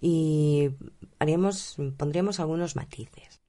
Y 0.02 0.72
haríamos, 1.18 1.76
pondríamos 1.96 2.40
algunos 2.40 2.76
matices. 2.76 3.40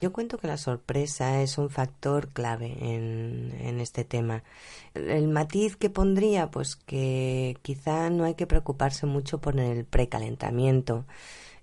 Yo 0.00 0.12
cuento 0.12 0.38
que 0.38 0.48
la 0.48 0.56
sorpresa 0.56 1.40
es 1.40 1.56
un 1.56 1.70
factor 1.70 2.30
clave 2.30 2.76
en, 2.80 3.56
en 3.60 3.78
este 3.78 4.04
tema. 4.04 4.42
El, 4.94 5.28
matiz 5.28 5.76
que 5.76 5.88
pondría, 5.88 6.50
pues 6.50 6.74
que 6.74 7.56
quizá 7.62 8.10
no 8.10 8.24
hay 8.24 8.34
que 8.34 8.48
preocuparse 8.48 9.06
mucho 9.06 9.40
por 9.40 9.60
el 9.60 9.84
precalentamiento, 9.84 11.06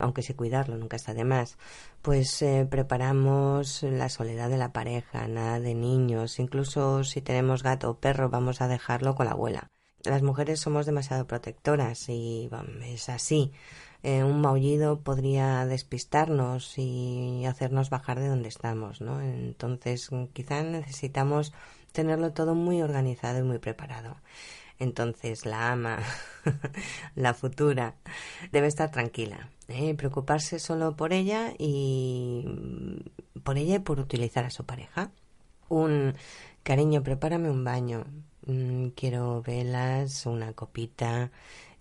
aunque 0.02 0.22
sí 0.24 0.34
cuidarlo, 0.34 0.78
nunca 0.78 0.98
está 0.98 1.14
de 1.14 1.24
más. 1.24 1.58
Pues 2.02 2.42
eh, 2.42 2.68
preparamos 2.70 3.84
la 3.84 4.10
soledad 4.10 4.50
de 4.50 4.58
la 4.58 4.74
pareja, 4.74 5.28
nada 5.28 5.60
de 5.60 5.76
niños, 5.76 6.40
incluso 6.40 7.04
si 7.04 7.22
tenemos 7.22 7.64
gato 7.64 7.90
o 7.90 8.00
perro 8.00 8.30
vamos 8.30 8.62
a 8.62 8.68
dejarlo 8.68 9.16
con 9.16 9.28
la 9.28 9.34
abuela. 9.34 9.68
Las 10.04 10.24
mujeres 10.24 10.60
somos 10.60 10.86
demasiado 10.86 11.28
protectoras 11.28 12.10
y 12.10 12.50
es 12.84 13.10
así. 13.10 13.52
Eh, 14.04 14.24
un 14.24 14.42
maullido 14.42 15.02
podría 15.02 15.64
despistarnos 15.68 16.74
y 16.78 17.46
hacernos 17.46 17.92
bajar 17.92 18.20
de 18.20 18.28
donde 18.28 18.50
estamos, 18.50 19.00
¿no? 19.00 19.22
Entonces, 19.22 20.10
quizá 20.34 20.64
necesitamos 20.64 21.54
tenerlo 21.92 22.34
todo 22.34 22.56
muy 22.56 22.82
organizado 22.82 23.40
y 23.40 23.44
muy 23.44 23.60
preparado. 23.60 24.18
Entonces, 24.82 25.46
la 25.46 25.72
ama, 25.72 26.00
la 27.16 27.36
futura, 27.36 27.94
debe 28.52 28.66
estar 28.66 28.90
tranquila, 28.90 29.52
¿eh? 29.68 29.94
preocuparse 29.94 30.58
solo 30.58 30.96
por 30.96 31.14
ella 31.14 31.54
y 31.60 32.46
por 33.44 33.60
ella 33.60 33.76
y 33.76 33.80
por 33.80 34.00
utilizar 34.00 34.44
a 34.44 34.50
su 34.50 34.66
pareja. 34.66 35.12
Un 35.70 36.16
cariño, 36.64 37.04
prepárame 37.04 37.52
un 37.52 37.64
baño. 37.64 38.06
Mm, 38.48 38.88
quiero 38.96 39.44
velas, 39.44 40.26
una 40.26 40.54
copita, 40.54 41.32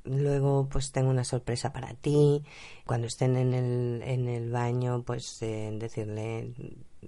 Luego, 0.05 0.69
pues 0.71 0.93
tengo 0.93 1.11
una 1.11 1.25
sorpresa 1.25 1.73
para 1.73 1.95
ti. 1.95 2.43
Cuando 2.87 3.07
estén 3.07 3.37
en 3.37 3.55
el, 3.55 4.03
en 4.03 4.29
el 4.29 4.51
baño, 4.51 5.03
pues 5.05 5.41
eh, 5.43 5.71
decirle, 5.79 6.53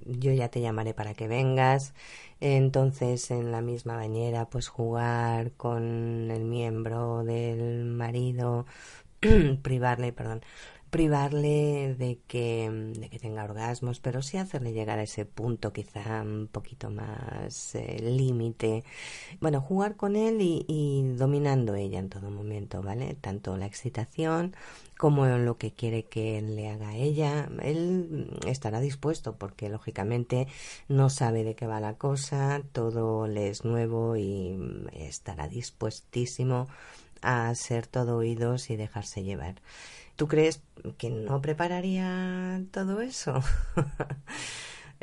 yo 0.06 0.32
ya 0.32 0.48
te 0.50 0.60
llamaré 0.60 0.94
para 0.94 1.14
que 1.14 1.28
vengas. 1.28 1.94
Entonces, 2.40 3.30
en 3.30 3.52
la 3.52 3.60
misma 3.60 3.96
bañera, 3.96 4.48
pues 4.50 4.68
jugar 4.68 5.52
con 5.52 6.30
el 6.30 6.44
miembro 6.44 7.24
del 7.24 7.84
marido, 7.84 8.66
privarle, 9.62 10.12
perdón, 10.12 10.42
privarle 10.92 11.94
de 11.98 12.20
que, 12.28 12.68
de 12.70 13.08
que 13.08 13.18
tenga 13.18 13.44
orgasmos, 13.44 13.98
pero 13.98 14.20
sí 14.20 14.36
hacerle 14.36 14.74
llegar 14.74 14.98
a 14.98 15.04
ese 15.04 15.24
punto 15.24 15.72
quizá 15.72 16.20
un 16.20 16.48
poquito 16.52 16.90
más 16.90 17.74
eh, 17.74 17.96
límite. 18.02 18.84
Bueno, 19.40 19.62
jugar 19.62 19.96
con 19.96 20.16
él 20.16 20.42
y, 20.42 20.66
y, 20.68 21.14
dominando 21.16 21.74
ella 21.76 21.98
en 21.98 22.10
todo 22.10 22.30
momento, 22.30 22.82
¿vale? 22.82 23.16
Tanto 23.18 23.56
la 23.56 23.64
excitación 23.64 24.54
como 24.98 25.24
lo 25.26 25.56
que 25.56 25.72
quiere 25.72 26.04
que 26.04 26.36
él 26.36 26.56
le 26.56 26.68
haga 26.68 26.90
a 26.90 26.96
ella. 26.96 27.48
Él 27.62 28.28
estará 28.46 28.78
dispuesto 28.80 29.36
porque 29.36 29.70
lógicamente 29.70 30.46
no 30.88 31.08
sabe 31.08 31.42
de 31.42 31.54
qué 31.54 31.66
va 31.66 31.80
la 31.80 31.94
cosa, 31.94 32.60
todo 32.72 33.26
le 33.28 33.48
es 33.48 33.64
nuevo 33.64 34.18
y 34.18 34.58
estará 34.92 35.48
dispuestísimo 35.48 36.68
a 37.22 37.54
ser 37.54 37.86
todo 37.86 38.18
oídos 38.18 38.68
y 38.68 38.76
dejarse 38.76 39.22
llevar. 39.22 39.54
¿Tú 40.16 40.28
crees 40.28 40.62
que 40.98 41.10
no 41.10 41.40
prepararía 41.40 42.62
todo 42.70 43.00
eso? 43.00 43.40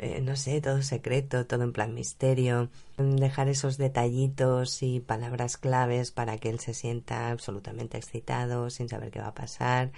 Eh, 0.02 0.22
no 0.22 0.34
sé, 0.34 0.62
todo 0.62 0.80
secreto, 0.80 1.46
todo 1.46 1.62
en 1.62 1.74
plan 1.74 1.92
misterio, 1.92 2.70
dejar 2.96 3.50
esos 3.50 3.76
detallitos 3.76 4.82
y 4.82 5.00
palabras 5.00 5.58
claves 5.58 6.10
para 6.10 6.38
que 6.38 6.48
él 6.48 6.58
se 6.58 6.72
sienta 6.72 7.30
absolutamente 7.30 7.98
excitado 7.98 8.70
sin 8.70 8.88
saber 8.88 9.10
qué 9.10 9.20
va 9.20 9.26
a 9.28 9.34
pasar. 9.34 9.92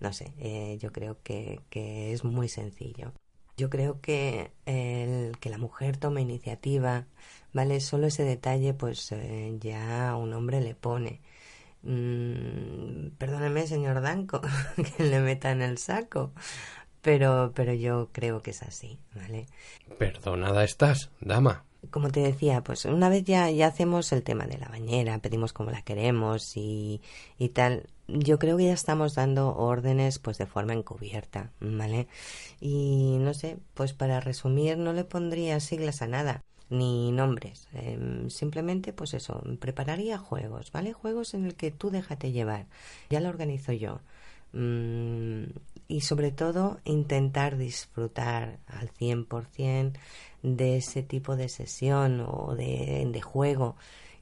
No 0.00 0.12
sé, 0.12 0.32
eh, 0.38 0.78
yo 0.80 0.92
creo 0.92 1.18
que, 1.22 1.60
que, 1.70 2.12
es 2.12 2.24
muy 2.24 2.48
sencillo. 2.48 3.12
Yo 3.56 3.70
creo 3.70 4.00
que 4.00 4.52
el 4.66 5.38
que 5.38 5.50
la 5.50 5.58
mujer 5.58 5.98
tome 5.98 6.22
iniciativa, 6.22 7.06
¿vale? 7.52 7.80
Solo 7.80 8.06
ese 8.06 8.24
detalle 8.24 8.74
pues 8.74 9.12
eh, 9.12 9.56
ya 9.60 10.16
un 10.16 10.32
hombre 10.34 10.60
le 10.62 10.74
pone. 10.74 11.20
Mm, 11.82 13.16
perdóneme, 13.18 13.66
señor 13.66 14.00
Danco, 14.00 14.40
que 14.96 15.04
le 15.04 15.20
meta 15.20 15.50
en 15.50 15.62
el 15.62 15.78
saco. 15.78 16.32
Pero, 17.00 17.52
pero 17.54 17.74
yo 17.74 18.10
creo 18.12 18.42
que 18.42 18.52
es 18.52 18.62
así, 18.62 19.00
¿vale? 19.14 19.46
Perdonada 19.98 20.62
estás, 20.62 21.10
dama. 21.20 21.64
Como 21.90 22.10
te 22.10 22.20
decía, 22.20 22.62
pues 22.62 22.84
una 22.84 23.08
vez 23.08 23.24
ya, 23.24 23.50
ya 23.50 23.66
hacemos 23.66 24.12
el 24.12 24.22
tema 24.22 24.46
de 24.46 24.58
la 24.58 24.68
bañera, 24.68 25.18
pedimos 25.18 25.52
como 25.52 25.72
la 25.72 25.82
queremos 25.82 26.56
y, 26.56 27.00
y 27.38 27.48
tal, 27.48 27.88
yo 28.06 28.38
creo 28.38 28.56
que 28.56 28.66
ya 28.66 28.72
estamos 28.72 29.16
dando 29.16 29.56
órdenes 29.56 30.20
pues 30.20 30.38
de 30.38 30.46
forma 30.46 30.74
encubierta, 30.74 31.50
¿vale? 31.58 32.06
Y 32.60 33.16
no 33.18 33.34
sé, 33.34 33.58
pues 33.74 33.94
para 33.94 34.20
resumir 34.20 34.78
no 34.78 34.92
le 34.92 35.02
pondría 35.02 35.58
siglas 35.58 36.02
a 36.02 36.06
nada 36.06 36.44
ni 36.72 37.12
nombres. 37.12 37.68
Em, 37.72 38.30
simplemente, 38.30 38.92
pues 38.92 39.14
eso, 39.14 39.42
prepararía 39.60 40.18
juegos, 40.18 40.72
¿vale? 40.72 40.92
Juegos 40.92 41.34
en 41.34 41.46
el 41.46 41.54
que 41.54 41.70
tú 41.70 41.90
déjate 41.90 42.32
llevar. 42.32 42.66
Ya 43.10 43.20
lo 43.20 43.28
organizo 43.28 43.72
yo. 43.72 44.00
Mm, 44.52 45.44
y 45.88 46.00
sobre 46.02 46.30
todo, 46.32 46.80
intentar 46.84 47.56
disfrutar 47.56 48.58
al 48.66 48.90
100% 48.90 49.98
de 50.42 50.76
ese 50.78 51.02
tipo 51.02 51.36
de 51.36 51.48
sesión 51.48 52.20
o 52.26 52.54
de, 52.56 53.08
de 53.10 53.20
juego 53.22 53.76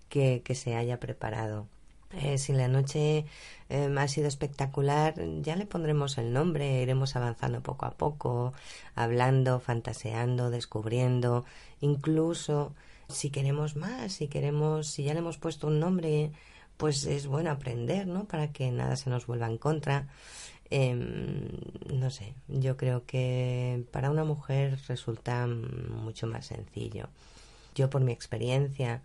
que, 0.09 0.43
que 0.45 0.55
se 0.55 0.77
haya 0.77 1.01
preparado. 1.01 1.69
Eh, 2.13 2.39
si 2.39 2.53
la 2.53 2.67
noche 2.67 3.25
em, 3.69 3.97
ha 3.99 4.09
sido 4.09 4.27
espectacular, 4.27 5.15
ya 5.43 5.55
le 5.55 5.67
pondremos 5.67 6.19
el 6.19 6.33
nombre, 6.33 6.83
iremos 6.83 7.15
avanzando 7.15 7.63
poco 7.63 7.87
a 7.87 7.93
poco, 7.93 8.53
hablando, 8.97 9.61
fantaseando, 9.61 10.51
descubriendo, 10.51 11.45
incluso 11.81 12.75
si 13.09 13.31
queremos 13.31 13.77
más, 13.77 14.13
si 14.13 14.29
queremos, 14.29 14.89
si 14.89 15.05
ya 15.05 15.15
le 15.15 15.21
hemos 15.21 15.39
puesto 15.39 15.69
un 15.69 15.79
nombre, 15.79 16.33
pues 16.77 17.05
es 17.07 17.27
bueno 17.27 17.51
aprender, 17.51 18.07
¿no? 18.07 18.25
Para 18.25 18.53
que 18.53 18.71
nada 18.73 18.97
se 18.97 19.11
nos 19.11 19.27
vuelva 19.27 19.47
en 19.47 19.59
contra. 19.59 20.09
Em, 20.71 21.49
no 21.93 22.11
sé, 22.11 22.35
yo 22.49 22.77
creo 22.77 23.05
que 23.07 23.85
para 23.93 24.11
una 24.11 24.25
mujer 24.25 24.79
resulta 24.89 25.47
mucho 25.47 26.27
más 26.27 26.47
sencillo. 26.47 27.09
Yo 27.75 27.91
por 27.91 28.03
mi 28.03 28.13
experiencia 28.13 29.03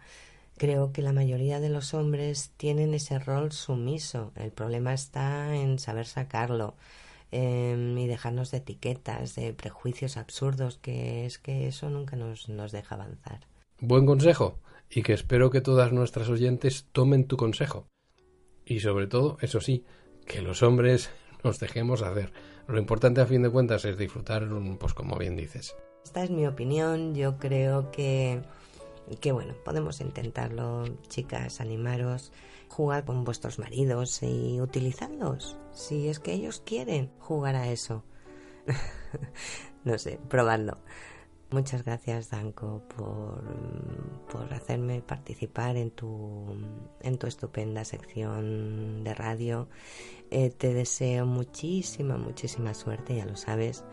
Creo 0.58 0.94
que 0.94 1.02
la 1.02 1.12
mayoría 1.12 1.60
de 1.60 1.70
los 1.70 1.94
hombres 1.94 2.52
tienen 2.56 2.94
ese 2.94 3.20
rol 3.20 3.52
sumiso. 3.52 4.32
El 4.36 4.52
problema 4.52 4.94
está 4.94 5.54
en 5.56 5.80
saber 5.80 6.06
sacarlo 6.06 6.76
em, 7.32 7.98
y 7.98 8.08
dejarnos 8.08 8.52
de 8.52 8.58
etiquetas, 8.58 9.36
de 9.36 9.54
prejuicios 9.54 10.16
absurdos, 10.16 10.78
que 10.78 11.26
es 11.26 11.40
que 11.40 11.68
eso 11.68 11.90
nunca 11.90 12.16
nos, 12.16 12.48
nos 12.48 12.72
deja 12.72 12.96
avanzar. 12.96 13.48
Buen 13.82 14.06
consejo 14.06 14.60
y 14.90 15.04
que 15.04 15.14
espero 15.14 15.50
que 15.50 15.60
todas 15.60 15.92
nuestras 15.92 16.30
oyentes 16.30 16.88
tomen 16.94 17.28
tu 17.28 17.36
consejo. 17.36 17.88
Y 18.66 18.80
sobre 18.80 19.08
todo, 19.08 19.38
eso 19.42 19.60
sí, 19.60 19.84
que 20.26 20.42
los 20.42 20.64
hombres 20.64 21.10
nos 21.44 21.60
dejemos 21.60 22.02
hacer. 22.02 22.32
Lo 22.68 22.80
importante 22.80 23.20
a 23.20 23.26
fin 23.26 23.44
de 23.44 23.50
cuentas 23.50 23.84
es 23.84 23.98
disfrutar, 23.98 24.48
pues 24.80 24.94
como 24.94 25.18
bien 25.18 25.36
dices. 25.36 25.76
Esta 26.04 26.24
es 26.24 26.30
mi 26.30 26.48
opinión. 26.48 27.14
Yo 27.14 27.38
creo 27.38 27.92
que 27.92 28.42
que 29.20 29.32
bueno, 29.32 29.54
podemos 29.64 30.02
intentarlo, 30.02 30.86
chicas, 31.08 31.62
animaros, 31.62 32.32
jugar 32.70 33.06
con 33.06 33.24
vuestros 33.24 33.60
maridos 33.60 34.22
y 34.24 34.60
utilizarlos, 34.60 35.58
si 35.72 36.08
es 36.08 36.20
que 36.20 36.34
ellos 36.34 36.62
quieren 36.66 37.12
jugar 37.20 37.56
a 37.56 37.70
eso. 37.70 38.04
no 39.84 39.98
sé, 39.98 40.20
probadlo. 40.30 40.80
Muchas 41.52 41.86
gracias, 41.86 42.32
Danko, 42.32 42.82
por, 42.98 43.44
por, 44.30 44.52
hacerme 44.54 45.02
participar 45.02 45.78
en 45.78 45.92
tu, 45.92 46.48
en 47.02 47.18
tu 47.18 47.28
estupenda 47.28 47.86
sección 47.86 49.04
de 49.04 49.14
radio. 49.14 49.70
Eh, 50.32 50.50
te 50.50 50.74
deseo 50.74 51.26
muchísima, 51.28 52.18
muchísima 52.18 52.74
suerte, 52.74 53.16
ya 53.16 53.26
lo 53.26 53.38
sabes. 53.38 53.86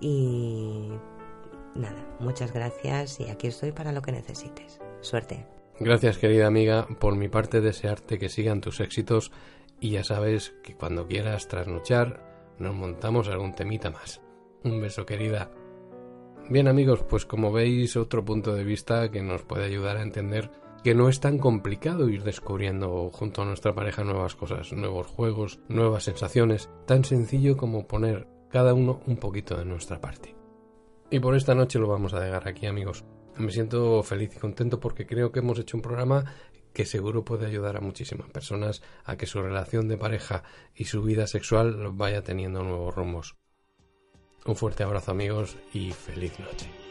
Y 0.00 0.88
nada, 1.74 2.16
muchas 2.20 2.52
gracias 2.52 3.20
y 3.20 3.30
aquí 3.30 3.48
estoy 3.48 3.72
para 3.72 3.92
lo 3.92 4.02
que 4.02 4.12
necesites. 4.12 4.80
Suerte. 5.00 5.46
Gracias, 5.80 6.18
querida 6.18 6.46
amiga. 6.46 6.86
Por 7.00 7.16
mi 7.16 7.28
parte, 7.28 7.60
desearte 7.60 8.18
que 8.18 8.28
sigan 8.28 8.60
tus 8.60 8.80
éxitos 8.80 9.32
y 9.80 9.90
ya 9.90 10.04
sabes 10.04 10.54
que 10.62 10.74
cuando 10.74 11.06
quieras 11.06 11.48
trasnochar, 11.48 12.54
nos 12.58 12.74
montamos 12.74 13.28
algún 13.28 13.54
temita 13.54 13.90
más. 13.90 14.22
Un 14.62 14.80
beso, 14.80 15.04
querida. 15.04 15.50
Bien 16.48 16.68
amigos, 16.68 17.02
pues 17.08 17.26
como 17.26 17.52
veis 17.52 17.96
otro 17.96 18.24
punto 18.24 18.54
de 18.54 18.64
vista 18.64 19.10
que 19.10 19.22
nos 19.22 19.42
puede 19.42 19.64
ayudar 19.64 19.96
a 19.96 20.02
entender 20.02 20.50
que 20.84 20.94
no 20.94 21.08
es 21.08 21.18
tan 21.18 21.38
complicado 21.38 22.10
ir 22.10 22.22
descubriendo 22.22 23.10
junto 23.10 23.40
a 23.40 23.46
nuestra 23.46 23.74
pareja 23.74 24.04
nuevas 24.04 24.36
cosas, 24.36 24.72
nuevos 24.74 25.06
juegos, 25.06 25.58
nuevas 25.68 26.04
sensaciones, 26.04 26.68
tan 26.86 27.04
sencillo 27.04 27.56
como 27.56 27.86
poner 27.86 28.28
cada 28.50 28.74
uno 28.74 29.00
un 29.06 29.16
poquito 29.16 29.56
de 29.56 29.64
nuestra 29.64 30.00
parte. 30.00 30.33
Y 31.14 31.20
por 31.20 31.36
esta 31.36 31.54
noche 31.54 31.78
lo 31.78 31.86
vamos 31.86 32.12
a 32.12 32.18
dejar 32.18 32.48
aquí 32.48 32.66
amigos. 32.66 33.04
Me 33.36 33.52
siento 33.52 34.02
feliz 34.02 34.34
y 34.34 34.40
contento 34.40 34.80
porque 34.80 35.06
creo 35.06 35.30
que 35.30 35.38
hemos 35.38 35.60
hecho 35.60 35.76
un 35.76 35.80
programa 35.80 36.24
que 36.72 36.84
seguro 36.84 37.24
puede 37.24 37.46
ayudar 37.46 37.76
a 37.76 37.80
muchísimas 37.80 38.28
personas 38.30 38.82
a 39.04 39.16
que 39.16 39.26
su 39.26 39.40
relación 39.40 39.86
de 39.86 39.96
pareja 39.96 40.42
y 40.74 40.86
su 40.86 41.04
vida 41.04 41.28
sexual 41.28 41.92
vaya 41.92 42.22
teniendo 42.22 42.64
nuevos 42.64 42.96
rumbos. 42.96 43.36
Un 44.44 44.56
fuerte 44.56 44.82
abrazo 44.82 45.12
amigos 45.12 45.56
y 45.72 45.92
feliz 45.92 46.36
noche. 46.40 46.83